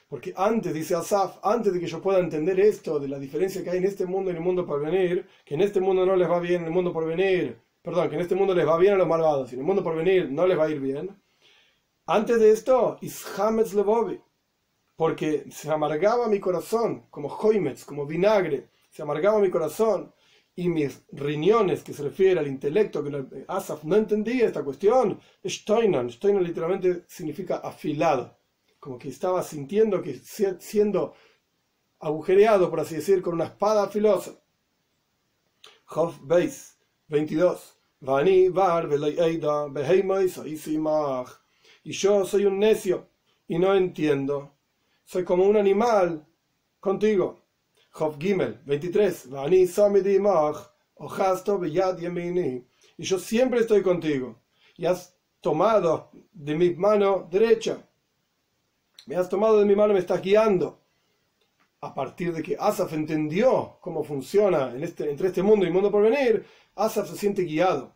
Porque 0.09 0.33
antes, 0.35 0.73
dice 0.73 0.95
Asaf, 0.95 1.37
antes 1.41 1.73
de 1.73 1.79
que 1.79 1.87
yo 1.87 2.01
pueda 2.01 2.19
entender 2.19 2.59
esto, 2.59 2.99
de 2.99 3.07
la 3.07 3.17
diferencia 3.17 3.63
que 3.63 3.69
hay 3.69 3.77
en 3.77 3.85
este 3.85 4.05
mundo 4.05 4.29
y 4.29 4.31
en 4.31 4.37
el 4.37 4.43
mundo 4.43 4.65
por 4.65 4.81
venir, 4.81 5.25
que 5.45 5.55
en 5.55 5.61
este 5.61 5.79
mundo 5.79 6.05
no 6.05 6.17
les 6.17 6.29
va 6.29 6.39
bien, 6.39 6.61
en 6.61 6.67
el 6.67 6.73
mundo 6.73 6.91
por 6.91 7.05
venir, 7.05 7.57
perdón, 7.81 8.09
que 8.09 8.15
en 8.15 8.21
este 8.21 8.35
mundo 8.35 8.53
les 8.53 8.67
va 8.67 8.77
bien 8.77 8.95
a 8.95 8.97
los 8.97 9.07
malvados 9.07 9.51
y 9.51 9.55
en 9.55 9.61
el 9.61 9.65
mundo 9.65 9.83
por 9.83 9.95
venir 9.95 10.29
no 10.29 10.45
les 10.45 10.59
va 10.59 10.65
a 10.65 10.69
ir 10.69 10.81
bien. 10.81 11.09
Antes 12.07 12.39
de 12.39 12.51
esto, 12.51 12.97
Ishametz 13.01 13.73
Lebovi, 13.73 14.19
porque 14.95 15.45
se 15.51 15.69
amargaba 15.69 16.27
mi 16.27 16.39
corazón, 16.39 17.07
como 17.09 17.29
joimetz, 17.29 17.83
como 17.85 18.05
vinagre, 18.05 18.69
se 18.89 19.01
amargaba 19.01 19.39
mi 19.39 19.49
corazón 19.49 20.13
y 20.55 20.69
mis 20.69 21.03
riñones, 21.11 21.83
que 21.83 21.93
se 21.93 22.03
refiere 22.03 22.39
al 22.39 22.47
intelecto, 22.47 23.03
que 23.03 23.45
Asaf 23.47 23.83
no 23.83 23.97
entendía 23.97 24.45
esta 24.45 24.63
cuestión, 24.63 25.19
Steinan, 25.45 26.09
Steinan 26.09 26.43
literalmente 26.43 27.03
significa 27.07 27.57
afilado, 27.57 28.37
como 28.79 28.97
que 28.97 29.09
estaba 29.09 29.43
sintiendo 29.43 30.01
que 30.01 30.13
siendo 30.59 31.13
agujereado, 31.99 32.69
por 32.69 32.79
así 32.79 32.95
decir, 32.95 33.21
con 33.21 33.33
una 33.33 33.45
espada 33.45 33.83
afilosa. 33.83 34.39
Hof 35.87 36.17
Beis 36.23 36.77
22. 37.07 37.77
Y 41.83 41.91
yo 41.91 42.25
soy 42.25 42.45
un 42.45 42.59
necio 42.59 43.09
y 43.47 43.59
no 43.59 43.75
entiendo. 43.75 44.54
Soy 45.05 45.23
como 45.23 45.45
un 45.45 45.55
animal 45.55 46.25
contigo. 46.79 47.39
Job 47.91 48.19
Gimel 48.19 48.59
23. 48.65 49.29
Y 52.97 53.03
yo 53.03 53.19
siempre 53.19 53.59
estoy 53.59 53.83
contigo. 53.83 54.41
Y 54.75 54.87
has 54.87 55.15
tomado 55.41 56.09
de 56.33 56.55
mi 56.55 56.71
mano 56.71 57.27
derecha. 57.29 57.87
Me 59.05 59.15
has 59.15 59.29
tomado 59.29 59.59
de 59.59 59.65
mi 59.65 59.75
mano 59.75 59.93
me 59.93 59.99
estás 59.99 60.21
guiando. 60.21 60.81
A 61.81 61.93
partir 61.93 62.33
de 62.33 62.41
que 62.41 62.57
Asaf 62.59 62.91
entendió 62.93 63.77
cómo 63.79 64.03
funciona 64.03 64.75
este, 64.75 65.07
entre 65.07 65.27
este 65.27 65.43
mundo 65.43 65.65
y 65.65 65.67
el 65.67 65.73
mundo 65.73 65.91
por 65.91 66.01
venir, 66.01 66.43
Asaf 66.75 67.07
se 67.11 67.15
siente 67.15 67.43
guiado. 67.43 67.93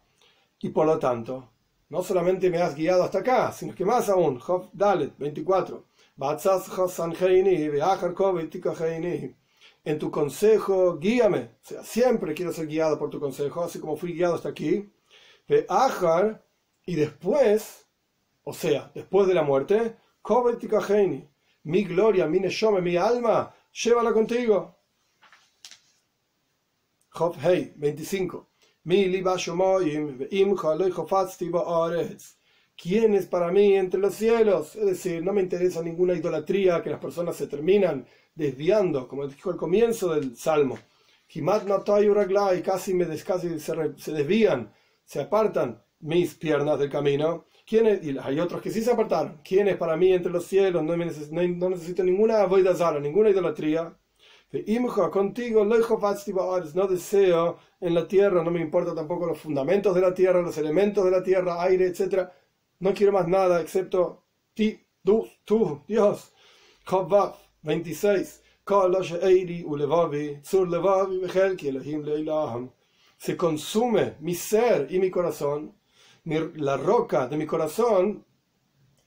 Y 0.59 0.69
por 0.69 0.85
lo 0.85 0.99
tanto, 0.99 1.49
no 1.89 2.03
solamente 2.03 2.51
me 2.51 2.61
has 2.61 2.75
guiado 2.75 3.03
hasta 3.03 3.19
acá, 3.19 3.51
sino 3.51 3.73
que 3.73 3.83
más 3.83 4.09
aún, 4.09 4.39
Job 4.39 4.69
Dalet 4.73 5.17
24. 5.17 5.88
En 9.85 9.97
tu 9.97 10.11
consejo, 10.11 10.97
guíame. 10.99 11.39
O 11.63 11.65
sea, 11.65 11.83
siempre 11.83 12.33
quiero 12.33 12.51
ser 12.51 12.67
guiado 12.67 12.99
por 12.99 13.09
tu 13.09 13.21
consejo, 13.21 13.63
así 13.63 13.79
como 13.79 13.95
fui 13.95 14.11
guiado 14.11 14.35
hasta 14.35 14.49
aquí. 14.49 14.91
Y 16.85 16.95
después, 16.95 17.87
o 18.43 18.51
sea, 18.53 18.91
después 18.93 19.27
de 19.27 19.33
la 19.33 19.43
muerte, 19.43 19.95
mi 21.63 21.83
gloria, 21.83 22.27
mi 22.27 22.39
neshome, 22.41 22.81
mi 22.81 22.97
alma, 22.97 23.55
llévala 23.71 24.11
contigo. 24.11 24.75
Job 27.11 27.35
Hey 27.41 27.73
25. 27.77 28.45
¿Quién 32.81 33.13
es 33.13 33.25
para 33.27 33.51
mí 33.51 33.75
entre 33.75 33.99
los 33.99 34.15
cielos? 34.15 34.75
Es 34.75 34.85
decir, 34.85 35.21
no 35.23 35.33
me 35.33 35.41
interesa 35.41 35.81
ninguna 35.83 36.13
idolatría 36.13 36.81
que 36.81 36.89
las 36.89 36.99
personas 36.99 37.35
se 37.35 37.47
terminan 37.47 38.05
desviando, 38.33 39.05
como 39.07 39.27
dijo 39.27 39.49
al 39.51 39.57
comienzo 39.57 40.13
del 40.15 40.37
Salmo. 40.37 40.79
y 42.55 42.61
casi, 42.61 42.93
me, 42.93 43.05
casi 43.17 43.59
se, 43.59 44.11
desvían, 44.13 44.71
se 45.03 45.19
apartan 45.21 45.83
mis 45.99 46.35
piernas 46.35 46.79
del 46.79 46.89
camino. 46.89 47.45
¿Quién 47.67 47.99
Y 48.01 48.17
hay 48.17 48.39
otros 48.39 48.61
que 48.61 48.71
sí 48.71 48.81
se 48.81 48.91
apartaron. 48.91 49.41
¿Quién 49.43 49.67
es 49.67 49.75
para 49.77 49.97
mí 49.97 50.13
entre 50.13 50.31
los 50.31 50.45
cielos? 50.45 50.81
No, 50.83 50.95
no 50.95 51.69
necesito 51.69 52.03
ninguna 52.03 52.45
voidazara, 52.45 52.99
ninguna 52.99 53.29
idolatría. 53.29 53.93
Contigo, 55.11 55.63
no 55.63 56.87
deseo 56.87 57.57
en 57.79 57.93
la 57.93 58.07
tierra, 58.07 58.43
no 58.43 58.49
me 58.51 58.61
importa 58.61 58.95
tampoco 58.95 59.27
los 59.27 59.37
fundamentos 59.39 59.93
de 59.93 60.01
la 60.01 60.13
tierra, 60.13 60.41
los 60.41 60.57
elementos 60.57 61.05
de 61.05 61.11
la 61.11 61.21
tierra, 61.21 61.61
aire, 61.61 61.85
etc. 61.85 62.27
No 62.79 62.93
quiero 62.93 63.11
más 63.11 63.27
nada 63.27 63.59
excepto 63.59 64.23
ti, 64.53 64.79
tú, 65.03 65.27
tú 65.43 65.83
Dios. 65.87 66.33
26. 67.61 68.41
Se 73.17 73.35
consume 73.37 74.15
mi 74.21 74.35
ser 74.35 74.87
y 74.89 74.99
mi 74.99 75.11
corazón. 75.11 75.75
la 76.23 76.77
roca 76.77 77.27
de 77.27 77.37
mi 77.37 77.45
corazón 77.45 78.25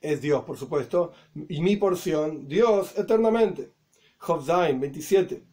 es 0.00 0.20
Dios, 0.20 0.44
por 0.44 0.58
supuesto, 0.58 1.12
y 1.48 1.62
mi 1.62 1.76
porción, 1.76 2.46
Dios 2.48 2.98
eternamente. 2.98 3.72
Job 4.18 4.44
27. 4.44 5.44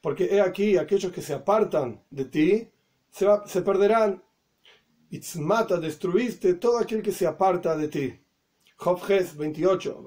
Porque 0.00 0.24
he 0.26 0.40
aquí 0.40 0.76
aquellos 0.76 1.12
que 1.12 1.22
se 1.22 1.34
apartan 1.34 2.04
de 2.10 2.24
ti 2.26 2.68
se, 3.14 3.26
se 3.46 3.62
perderán. 3.62 4.22
Itzmata, 5.10 5.76
destruiste 5.76 6.54
todo 6.54 6.78
aquel 6.78 7.00
que 7.00 7.12
se 7.12 7.26
aparta 7.26 7.76
de 7.76 7.88
ti. 7.88 8.20
Job 8.76 9.00
28. 9.36 10.04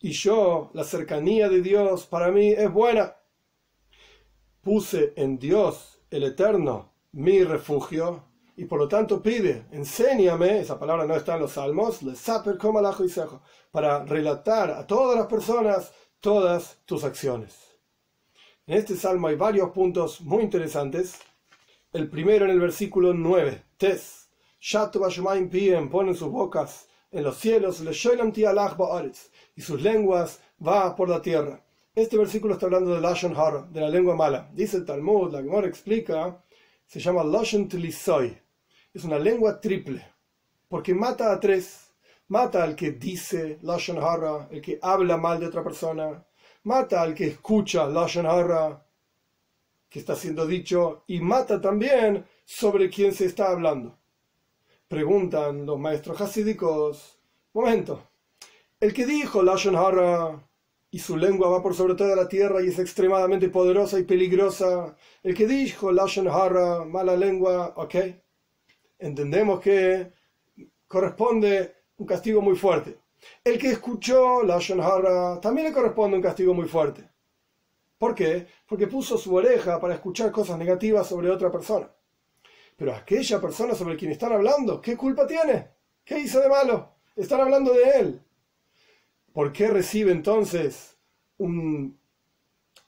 Y 0.00 0.10
yo, 0.10 0.70
la 0.74 0.84
cercanía 0.84 1.48
de 1.48 1.62
Dios 1.62 2.06
para 2.06 2.32
mí 2.32 2.48
es 2.48 2.72
buena. 2.72 3.16
Puse 4.62 5.12
en 5.14 5.38
Dios 5.38 6.00
el 6.10 6.24
Eterno 6.24 6.92
mi 7.12 7.44
refugio, 7.44 8.24
y 8.56 8.64
por 8.64 8.78
lo 8.78 8.88
tanto 8.88 9.22
pide, 9.22 9.66
enséñame, 9.70 10.60
esa 10.60 10.78
palabra 10.78 11.04
no 11.04 11.14
está 11.14 11.34
en 11.34 11.42
los 11.42 11.52
salmos, 11.52 12.00
para 13.70 14.04
relatar 14.04 14.70
a 14.70 14.86
todas 14.86 15.18
las 15.18 15.26
personas 15.26 15.92
todas 16.20 16.78
tus 16.86 17.04
acciones. 17.04 17.54
En 18.66 18.78
este 18.78 18.96
salmo 18.96 19.28
hay 19.28 19.36
varios 19.36 19.70
puntos 19.70 20.22
muy 20.22 20.42
interesantes. 20.42 21.20
El 21.92 22.08
primero 22.08 22.46
en 22.46 22.50
el 22.50 22.58
versículo 22.58 23.12
9, 23.12 23.62
Tes, 23.76 24.30
ponen 25.90 26.14
sus 26.14 26.30
bocas 26.30 26.88
en 27.10 27.22
los 27.22 27.36
cielos, 27.36 27.80
y 29.54 29.60
sus 29.60 29.82
lenguas 29.82 30.40
va 30.66 30.96
por 30.96 31.08
la 31.10 31.20
tierra. 31.20 31.62
Este 31.94 32.16
versículo 32.18 32.54
está 32.54 32.66
hablando 32.66 32.94
de 32.94 33.00
Lashon 33.00 33.36
Hara, 33.36 33.62
de 33.70 33.80
la 33.82 33.88
lengua 33.88 34.16
mala. 34.16 34.50
Dice 34.52 34.78
el 34.78 34.84
Talmud, 34.84 35.32
la 35.32 35.42
Gemara 35.42 35.68
explica, 35.68 36.42
se 36.86 37.00
llama 37.00 37.22
Lashon 37.22 37.68
Tlisoy. 37.68 38.45
Es 38.96 39.04
una 39.04 39.18
lengua 39.18 39.60
triple, 39.60 40.02
porque 40.68 40.94
mata 40.94 41.30
a 41.30 41.38
tres. 41.38 41.92
Mata 42.28 42.64
al 42.64 42.74
que 42.74 42.92
dice 42.92 43.58
Lashon 43.60 43.98
Hara, 43.98 44.48
el 44.50 44.62
que 44.62 44.78
habla 44.80 45.18
mal 45.18 45.38
de 45.38 45.48
otra 45.48 45.62
persona. 45.62 46.24
Mata 46.62 47.02
al 47.02 47.14
que 47.14 47.26
escucha 47.26 47.86
Lashon 47.86 48.24
Hara, 48.24 48.82
que 49.90 49.98
está 49.98 50.16
siendo 50.16 50.46
dicho, 50.46 51.04
y 51.08 51.20
mata 51.20 51.60
también 51.60 52.24
sobre 52.46 52.88
quien 52.88 53.12
se 53.12 53.26
está 53.26 53.50
hablando. 53.50 53.98
Preguntan 54.88 55.66
los 55.66 55.78
maestros 55.78 56.18
hasídicos, 56.22 57.18
momento, 57.52 58.02
el 58.80 58.94
que 58.94 59.04
dijo 59.04 59.42
Lashon 59.42 59.76
Hara 59.76 60.42
y 60.90 61.00
su 61.00 61.18
lengua 61.18 61.50
va 61.50 61.62
por 61.62 61.74
sobre 61.74 61.96
toda 61.96 62.16
la 62.16 62.28
tierra 62.28 62.62
y 62.62 62.68
es 62.68 62.78
extremadamente 62.78 63.50
poderosa 63.50 63.98
y 63.98 64.04
peligrosa. 64.04 64.96
El 65.22 65.34
que 65.34 65.46
dijo 65.46 65.92
Lashon 65.92 66.28
Hara, 66.28 66.86
mala 66.86 67.14
lengua, 67.14 67.74
ok, 67.76 67.94
entendemos 68.98 69.60
que 69.60 70.12
corresponde 70.86 71.74
un 71.96 72.06
castigo 72.06 72.40
muy 72.40 72.56
fuerte. 72.56 72.98
El 73.42 73.58
que 73.58 73.70
escuchó 73.70 74.42
Lashon 74.42 74.80
Hara 74.80 75.40
también 75.40 75.68
le 75.68 75.72
corresponde 75.72 76.16
un 76.16 76.22
castigo 76.22 76.54
muy 76.54 76.68
fuerte. 76.68 77.08
¿Por 77.98 78.14
qué? 78.14 78.46
Porque 78.66 78.86
puso 78.86 79.16
su 79.16 79.34
oreja 79.34 79.80
para 79.80 79.94
escuchar 79.94 80.30
cosas 80.30 80.58
negativas 80.58 81.06
sobre 81.06 81.30
otra 81.30 81.50
persona. 81.50 81.90
Pero 82.76 82.94
aquella 82.94 83.40
persona 83.40 83.74
sobre 83.74 83.96
quien 83.96 84.12
están 84.12 84.32
hablando, 84.32 84.80
¿qué 84.82 84.96
culpa 84.96 85.26
tiene? 85.26 85.70
¿Qué 86.04 86.18
hizo 86.18 86.40
de 86.40 86.48
malo? 86.48 86.96
Están 87.16 87.40
hablando 87.40 87.72
de 87.72 87.90
él. 87.98 88.22
¿por 89.36 89.52
qué 89.52 89.68
recibe 89.68 90.12
entonces 90.12 90.96
un 91.36 91.98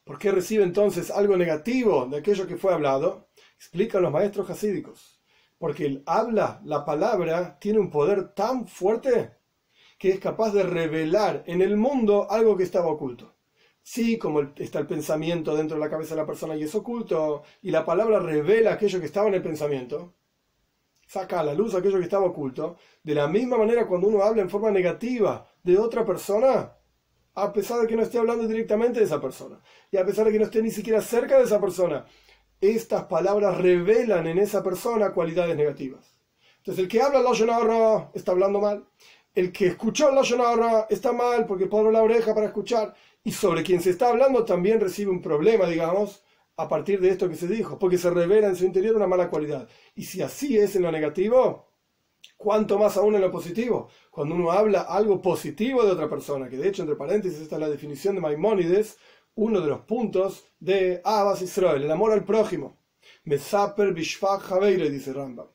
¿Por 0.02 0.18
qué 0.18 0.32
recibe 0.32 0.64
entonces 0.64 1.10
algo 1.10 1.36
negativo 1.36 2.06
de 2.06 2.16
aquello 2.16 2.46
que 2.46 2.56
fue 2.56 2.72
hablado? 2.72 3.28
Explican 3.56 4.02
los 4.02 4.10
maestros 4.10 4.48
hasídicos. 4.48 5.17
Porque 5.58 5.86
el 5.86 6.02
habla, 6.06 6.60
la 6.64 6.84
palabra, 6.84 7.58
tiene 7.58 7.78
un 7.78 7.90
poder 7.90 8.34
tan 8.34 8.66
fuerte 8.66 9.32
que 9.98 10.10
es 10.10 10.20
capaz 10.20 10.52
de 10.52 10.62
revelar 10.62 11.42
en 11.46 11.60
el 11.60 11.76
mundo 11.76 12.30
algo 12.30 12.56
que 12.56 12.62
estaba 12.62 12.86
oculto. 12.86 13.34
Sí, 13.82 14.18
como 14.18 14.42
está 14.56 14.78
el 14.78 14.86
pensamiento 14.86 15.56
dentro 15.56 15.76
de 15.76 15.84
la 15.84 15.90
cabeza 15.90 16.14
de 16.14 16.20
la 16.20 16.26
persona 16.26 16.54
y 16.54 16.62
es 16.62 16.74
oculto, 16.74 17.42
y 17.62 17.70
la 17.70 17.84
palabra 17.84 18.20
revela 18.20 18.74
aquello 18.74 19.00
que 19.00 19.06
estaba 19.06 19.28
en 19.28 19.34
el 19.34 19.42
pensamiento, 19.42 20.14
saca 21.06 21.40
a 21.40 21.44
la 21.44 21.54
luz 21.54 21.74
aquello 21.74 21.98
que 21.98 22.04
estaba 22.04 22.26
oculto, 22.26 22.76
de 23.02 23.14
la 23.14 23.26
misma 23.26 23.56
manera 23.56 23.86
cuando 23.86 24.08
uno 24.08 24.22
habla 24.22 24.42
en 24.42 24.50
forma 24.50 24.70
negativa 24.70 25.48
de 25.62 25.78
otra 25.78 26.04
persona, 26.04 26.74
a 27.34 27.52
pesar 27.52 27.80
de 27.80 27.86
que 27.86 27.96
no 27.96 28.02
esté 28.02 28.18
hablando 28.18 28.46
directamente 28.46 28.98
de 29.00 29.06
esa 29.06 29.20
persona, 29.20 29.58
y 29.90 29.96
a 29.96 30.04
pesar 30.04 30.26
de 30.26 30.32
que 30.32 30.38
no 30.38 30.44
esté 30.44 30.62
ni 30.62 30.70
siquiera 30.70 31.00
cerca 31.00 31.38
de 31.38 31.44
esa 31.44 31.60
persona, 31.60 32.04
estas 32.60 33.04
palabras 33.04 33.58
revelan 33.58 34.26
en 34.26 34.38
esa 34.38 34.62
persona 34.62 35.12
cualidades 35.12 35.56
negativas. 35.56 36.18
Entonces 36.58 36.82
el 36.82 36.88
que 36.88 37.00
habla 37.00 37.22
Lashon 37.22 38.10
está 38.14 38.32
hablando 38.32 38.60
mal. 38.60 38.86
El 39.34 39.52
que 39.52 39.68
escuchó 39.68 40.10
Lashon 40.10 40.40
está 40.90 41.12
mal 41.12 41.46
porque 41.46 41.66
pone 41.66 41.92
la 41.92 42.02
oreja 42.02 42.34
para 42.34 42.46
escuchar. 42.46 42.94
Y 43.22 43.32
sobre 43.32 43.62
quien 43.62 43.80
se 43.80 43.90
está 43.90 44.08
hablando 44.08 44.44
también 44.44 44.80
recibe 44.80 45.10
un 45.10 45.22
problema, 45.22 45.66
digamos, 45.66 46.22
a 46.56 46.68
partir 46.68 47.00
de 47.00 47.10
esto 47.10 47.28
que 47.28 47.36
se 47.36 47.46
dijo, 47.46 47.78
porque 47.78 47.98
se 47.98 48.10
revela 48.10 48.48
en 48.48 48.56
su 48.56 48.64
interior 48.64 48.96
una 48.96 49.06
mala 49.06 49.30
cualidad. 49.30 49.68
Y 49.94 50.04
si 50.04 50.22
así 50.22 50.58
es 50.58 50.74
en 50.76 50.82
lo 50.82 50.90
negativo, 50.90 51.68
¿cuánto 52.36 52.78
más 52.78 52.96
aún 52.96 53.14
en 53.14 53.20
lo 53.20 53.30
positivo? 53.30 53.88
Cuando 54.10 54.34
uno 54.34 54.50
habla 54.50 54.80
algo 54.82 55.22
positivo 55.22 55.84
de 55.84 55.92
otra 55.92 56.08
persona, 56.08 56.48
que 56.48 56.56
de 56.56 56.68
hecho, 56.68 56.82
entre 56.82 56.96
paréntesis, 56.96 57.40
esta 57.40 57.56
es 57.56 57.60
la 57.60 57.68
definición 57.68 58.16
de 58.16 58.20
Maimónides, 58.20 58.98
uno 59.38 59.60
de 59.60 59.68
los 59.68 59.80
puntos 59.82 60.46
de 60.58 61.00
Abbas 61.04 61.42
Israel, 61.42 61.84
el 61.84 61.90
amor 61.90 62.10
al 62.10 62.24
prójimo. 62.24 62.76
Mesaper 63.24 63.92
Bishfak 63.92 64.40
Javeire, 64.42 64.90
dice 64.90 65.12
Rambam. 65.12 65.46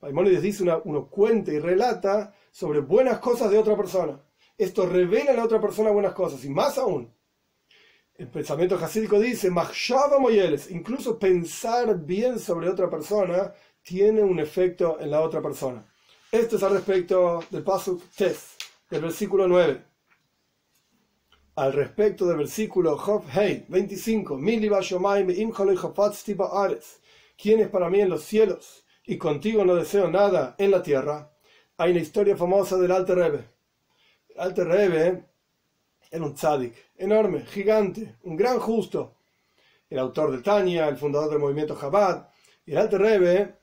Maimónides 0.00 0.40
dice, 0.40 0.62
una, 0.62 0.78
uno 0.84 1.06
cuenta 1.06 1.52
y 1.52 1.58
relata 1.58 2.34
sobre 2.50 2.80
buenas 2.80 3.18
cosas 3.18 3.50
de 3.50 3.58
otra 3.58 3.76
persona. 3.76 4.18
Esto 4.56 4.86
revela 4.86 5.32
a 5.32 5.34
la 5.34 5.44
otra 5.44 5.60
persona 5.60 5.90
buenas 5.90 6.14
cosas. 6.14 6.42
Y 6.46 6.48
más 6.48 6.78
aún, 6.78 7.12
el 8.14 8.28
pensamiento 8.28 8.78
jasídico 8.78 9.20
dice, 9.20 9.50
Moyeles, 9.50 10.70
incluso 10.70 11.18
pensar 11.18 11.98
bien 11.98 12.38
sobre 12.38 12.70
otra 12.70 12.88
persona 12.88 13.52
tiene 13.82 14.22
un 14.22 14.40
efecto 14.40 14.98
en 14.98 15.10
la 15.10 15.20
otra 15.20 15.42
persona. 15.42 15.84
Esto 16.32 16.56
es 16.56 16.62
al 16.62 16.72
respecto 16.72 17.44
del 17.50 17.62
Pasuk 17.62 18.02
Tes, 18.16 18.56
del 18.88 19.02
versículo 19.02 19.46
9 19.46 19.89
al 21.60 21.74
respecto 21.74 22.24
del 22.24 22.38
versículo 22.38 22.96
Job 22.96 23.22
Hey 23.30 23.66
25, 23.68 24.38
¿Quién 27.36 27.60
es 27.60 27.68
para 27.68 27.90
mí 27.90 28.00
en 28.00 28.08
los 28.08 28.22
cielos? 28.22 28.86
Y 29.04 29.18
contigo 29.18 29.62
no 29.62 29.74
deseo 29.74 30.10
nada 30.10 30.54
en 30.56 30.70
la 30.70 30.82
tierra. 30.82 31.30
Hay 31.76 31.90
una 31.90 32.00
historia 32.00 32.34
famosa 32.34 32.78
del 32.78 32.90
Alte 32.90 33.14
Rebbe. 33.14 33.44
El 34.30 34.40
Alte 34.40 34.64
Rebbe 34.64 35.24
era 36.10 36.24
un 36.24 36.32
tzadik 36.32 36.74
enorme, 36.96 37.44
gigante, 37.44 38.16
un 38.22 38.36
gran 38.36 38.58
justo. 38.58 39.16
El 39.90 39.98
autor 39.98 40.30
del 40.30 40.42
Tania, 40.42 40.88
el 40.88 40.96
fundador 40.96 41.28
del 41.28 41.40
movimiento 41.40 41.78
Chabad. 41.78 42.26
El 42.64 42.78
Alte 42.78 42.96
Rebbe 42.96 43.54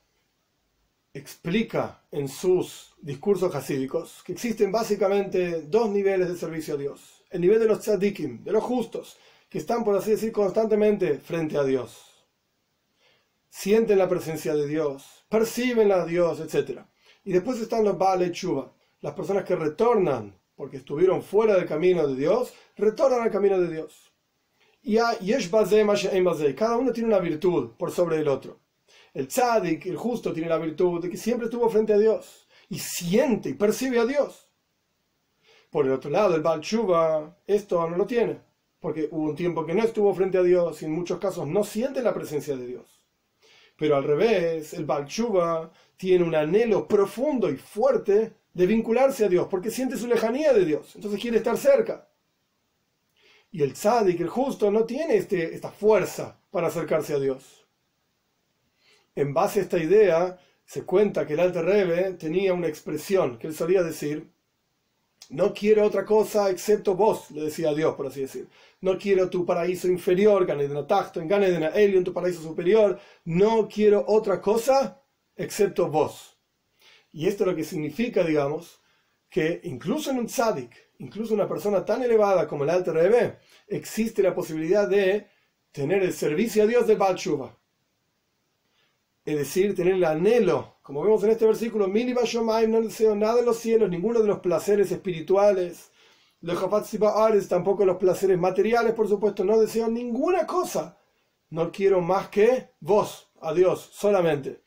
explica 1.14 2.04
en 2.12 2.28
sus 2.28 2.94
discursos 3.02 3.56
hasídicos 3.56 4.22
que 4.24 4.34
existen 4.34 4.72
básicamente 4.72 5.64
dos 5.64 5.90
niveles 5.90 6.30
de 6.30 6.38
servicio 6.38 6.76
a 6.76 6.78
Dios 6.78 7.17
el 7.30 7.42
nivel 7.42 7.60
de 7.60 7.66
los 7.66 7.80
tzadikim, 7.80 8.44
de 8.44 8.52
los 8.52 8.64
justos, 8.64 9.18
que 9.50 9.58
están, 9.60 9.84
por 9.84 9.96
así 9.96 10.12
decir, 10.12 10.32
constantemente 10.32 11.20
frente 11.20 11.58
a 11.58 11.64
Dios. 11.64 12.28
Sienten 13.50 13.98
la 13.98 14.10
presencia 14.10 14.54
de 14.56 14.68
Dios, 14.68 15.26
perciben 15.30 15.92
a 15.92 16.06
Dios, 16.06 16.40
etc. 16.40 16.82
Y 17.24 17.32
después 17.32 17.60
están 17.60 17.84
los 17.84 17.98
Baale 17.98 18.32
Chuba, 18.32 18.74
las 19.02 19.14
personas 19.14 19.46
que 19.46 19.56
retornan, 19.56 20.38
porque 20.56 20.78
estuvieron 20.78 21.22
fuera 21.22 21.56
del 21.56 21.66
camino 21.66 22.08
de 22.08 22.16
Dios, 22.16 22.54
retornan 22.76 23.22
al 23.22 23.32
camino 23.32 23.60
de 23.60 23.72
Dios. 23.72 24.12
Y 24.84 24.98
cada 26.56 26.78
uno 26.78 26.92
tiene 26.94 27.10
una 27.10 27.20
virtud 27.20 27.72
por 27.78 27.92
sobre 27.92 28.18
el 28.18 28.28
otro. 28.28 28.60
El 29.14 29.28
tzadik, 29.28 29.86
el 29.88 29.98
justo, 29.98 30.32
tiene 30.32 30.50
la 30.50 30.58
virtud 30.58 31.02
de 31.02 31.10
que 31.10 31.18
siempre 31.18 31.46
estuvo 31.46 31.70
frente 31.70 31.94
a 31.94 31.98
Dios 31.98 32.48
y 32.70 32.80
siente 32.80 33.50
y 33.50 33.54
percibe 33.54 34.00
a 34.00 34.06
Dios. 34.06 34.47
Por 35.78 35.86
el 35.86 35.92
otro 35.92 36.10
lado, 36.10 36.34
el 36.34 36.42
Baal 36.42 36.64
esto 37.46 37.88
no 37.88 37.98
lo 37.98 38.08
tiene, 38.08 38.42
porque 38.80 39.10
hubo 39.12 39.30
un 39.30 39.36
tiempo 39.36 39.64
que 39.64 39.76
no 39.76 39.84
estuvo 39.84 40.12
frente 40.16 40.40
a 40.40 40.42
Dios 40.42 40.82
y 40.82 40.86
en 40.86 40.92
muchos 40.92 41.20
casos 41.20 41.48
no 41.48 41.64
siente 41.64 42.02
la 42.02 42.16
presencia 42.16 42.58
de 42.58 42.66
Dios. 42.66 43.00
Pero 43.78 43.96
al 43.96 44.04
revés, 44.04 44.74
el 44.74 44.86
Baal 44.86 45.06
tiene 45.96 46.24
un 46.24 46.34
anhelo 46.34 46.88
profundo 46.88 47.48
y 47.52 47.58
fuerte 47.58 48.34
de 48.56 48.66
vincularse 48.66 49.26
a 49.26 49.30
Dios, 49.30 49.48
porque 49.52 49.70
siente 49.70 49.98
su 49.98 50.08
lejanía 50.08 50.52
de 50.52 50.66
Dios, 50.66 50.96
entonces 50.96 51.22
quiere 51.22 51.38
estar 51.38 51.56
cerca. 51.56 52.10
Y 53.52 53.62
el 53.62 53.74
tzadik, 53.74 54.20
el 54.20 54.30
justo, 54.30 54.72
no 54.72 54.84
tiene 54.84 55.18
este, 55.18 55.54
esta 55.54 55.70
fuerza 55.70 56.40
para 56.50 56.70
acercarse 56.70 57.14
a 57.14 57.20
Dios. 57.20 57.68
En 59.14 59.32
base 59.32 59.60
a 59.60 59.62
esta 59.62 59.78
idea, 59.78 60.40
se 60.66 60.86
cuenta 60.86 61.28
que 61.28 61.34
el 61.34 61.40
Alter 61.40 61.66
Rebbe 61.66 62.14
tenía 62.14 62.56
una 62.56 62.68
expresión 62.68 63.38
que 63.38 63.46
él 63.46 63.54
solía 63.54 63.84
decir, 63.84 64.36
no 65.30 65.54
quiero 65.54 65.86
otra 65.86 66.06
cosa 66.06 66.50
excepto 66.50 66.96
vos, 66.96 67.32
le 67.32 67.42
decía 67.44 67.74
Dios, 67.74 67.96
por 67.96 68.08
así 68.08 68.22
decir. 68.22 68.48
No 68.82 68.98
quiero 68.98 69.30
tu 69.30 69.46
paraíso 69.46 69.88
inferior, 69.88 70.46
Ganedena 70.46 70.88
Tachto, 70.88 71.20
en 71.20 71.28
Ganedena 71.28 71.72
en 71.76 72.04
tu 72.04 72.14
paraíso 72.14 72.42
superior. 72.42 73.00
No 73.26 73.68
quiero 73.68 74.06
otra 74.08 74.42
cosa 74.42 75.02
excepto 75.36 75.90
vos. 75.90 76.38
Y 77.12 77.28
esto 77.28 77.44
es 77.44 77.48
lo 77.50 77.56
que 77.56 77.64
significa, 77.64 78.24
digamos, 78.24 78.82
que 79.30 79.60
incluso 79.64 80.12
en 80.12 80.20
un 80.20 80.28
tzadik, 80.28 80.72
incluso 81.00 81.34
una 81.34 81.48
persona 81.48 81.84
tan 81.84 82.04
elevada 82.04 82.48
como 82.48 82.64
el 82.64 82.70
Alter 82.70 82.94
Rebbe, 82.94 83.40
existe 83.68 84.24
la 84.24 84.34
posibilidad 84.34 84.88
de 84.88 85.28
tener 85.72 86.04
el 86.04 86.14
servicio 86.14 86.64
a 86.64 86.68
Dios 86.68 86.88
de 86.88 86.96
Baal 86.96 87.18
Es 89.26 89.38
decir, 89.38 89.76
tener 89.76 89.96
el 89.96 90.06
anhelo 90.06 90.77
como 90.88 91.04
vemos 91.04 91.22
en 91.26 91.32
este 91.32 91.46
versículo, 91.46 91.86
no 91.90 92.82
deseo 92.82 93.14
nada 93.14 93.40
en 93.42 93.46
los 93.46 93.58
cielos, 93.58 93.90
ninguno 93.90 94.22
de 94.22 94.28
los 94.30 94.40
placeres 94.40 94.90
espirituales. 94.90 95.92
Tampoco 97.50 97.84
los 97.84 97.98
placeres 97.98 98.38
materiales, 98.38 98.94
por 98.94 99.10
supuesto, 99.10 99.44
no 99.44 99.60
deseo 99.60 99.90
ninguna 99.90 100.48
cosa. 100.48 100.98
No 101.50 101.74
quiero 101.74 102.00
más 102.00 102.30
que 102.30 102.70
vos, 102.80 103.30
a 103.42 103.54
Dios, 103.54 103.90
solamente. 103.92 104.62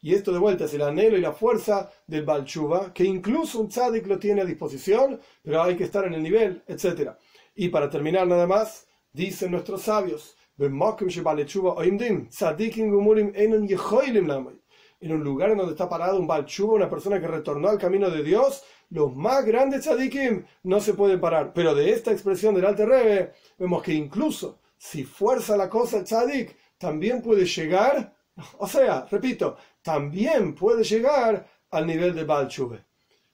Y 0.00 0.14
esto 0.14 0.32
de 0.32 0.38
vuelta 0.38 0.64
es 0.64 0.72
el 0.72 0.80
anhelo 0.80 1.18
y 1.18 1.20
la 1.20 1.32
fuerza 1.32 1.90
del 2.06 2.24
Balchuba, 2.24 2.94
que 2.94 3.04
incluso 3.04 3.60
un 3.60 3.68
tzadik 3.68 4.06
lo 4.06 4.18
tiene 4.18 4.40
a 4.40 4.46
disposición, 4.46 5.20
pero 5.42 5.62
hay 5.62 5.76
que 5.76 5.84
estar 5.84 6.06
en 6.06 6.14
el 6.14 6.22
nivel, 6.22 6.62
etc. 6.66 7.10
Y 7.54 7.68
para 7.68 7.90
terminar 7.90 8.26
nada 8.26 8.46
más, 8.46 8.86
dicen 9.12 9.50
nuestros 9.50 9.82
sabios, 9.82 10.34
en 15.00 15.12
un 15.12 15.22
lugar 15.22 15.50
en 15.50 15.58
donde 15.58 15.72
está 15.72 15.88
parado 15.88 16.18
un 16.18 16.26
Balchuba, 16.26 16.74
una 16.74 16.90
persona 16.90 17.20
que 17.20 17.28
retornó 17.28 17.68
al 17.68 17.78
camino 17.78 18.10
de 18.10 18.22
Dios, 18.22 18.64
los 18.90 19.14
más 19.14 19.44
grandes 19.44 19.82
tzadikim 19.82 20.44
no 20.64 20.80
se 20.80 20.94
pueden 20.94 21.20
parar. 21.20 21.52
Pero 21.54 21.74
de 21.74 21.90
esta 21.90 22.12
expresión 22.12 22.54
del 22.54 22.66
Alte 22.66 22.86
Rebe, 22.86 23.32
vemos 23.58 23.82
que 23.82 23.94
incluso 23.94 24.58
si 24.76 25.04
fuerza 25.04 25.56
la 25.56 25.68
cosa 25.68 25.98
el 25.98 26.04
tzadik, 26.04 26.56
también 26.78 27.20
puede 27.22 27.44
llegar, 27.44 28.14
o 28.58 28.66
sea, 28.66 29.06
repito, 29.10 29.56
también 29.82 30.54
puede 30.54 30.84
llegar 30.84 31.46
al 31.70 31.86
nivel 31.86 32.14
de 32.14 32.24
Balchube, 32.24 32.84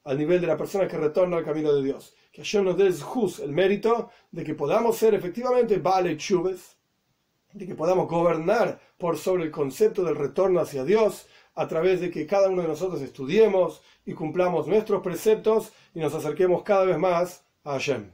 al 0.04 0.18
nivel 0.18 0.40
de 0.40 0.46
la 0.46 0.56
persona 0.56 0.88
que 0.88 0.96
retorna 0.96 1.36
al 1.36 1.44
camino 1.44 1.72
de 1.72 1.82
Dios. 1.82 2.14
Que 2.32 2.42
Hashem 2.42 2.64
nos 2.64 2.76
dé 2.76 2.88
el 3.44 3.52
mérito 3.52 4.10
de 4.32 4.42
que 4.42 4.54
podamos 4.54 4.96
ser 4.96 5.14
efectivamente 5.14 5.78
Bale 5.78 6.16
de 7.54 7.66
que 7.66 7.74
podamos 7.76 8.08
gobernar 8.08 8.80
por 8.98 9.16
sobre 9.16 9.44
el 9.44 9.52
concepto 9.52 10.02
del 10.02 10.16
retorno 10.16 10.58
hacia 10.58 10.84
Dios, 10.84 11.28
a 11.54 11.68
través 11.68 12.00
de 12.00 12.10
que 12.10 12.26
cada 12.26 12.48
uno 12.48 12.62
de 12.62 12.68
nosotros 12.68 13.00
estudiemos 13.02 13.82
y 14.04 14.14
cumplamos 14.14 14.66
nuestros 14.66 15.02
preceptos 15.02 15.72
y 15.94 16.00
nos 16.00 16.14
acerquemos 16.14 16.62
cada 16.62 16.84
vez 16.84 16.98
más 16.98 17.44
a 17.64 17.72
Hashem. 17.72 18.10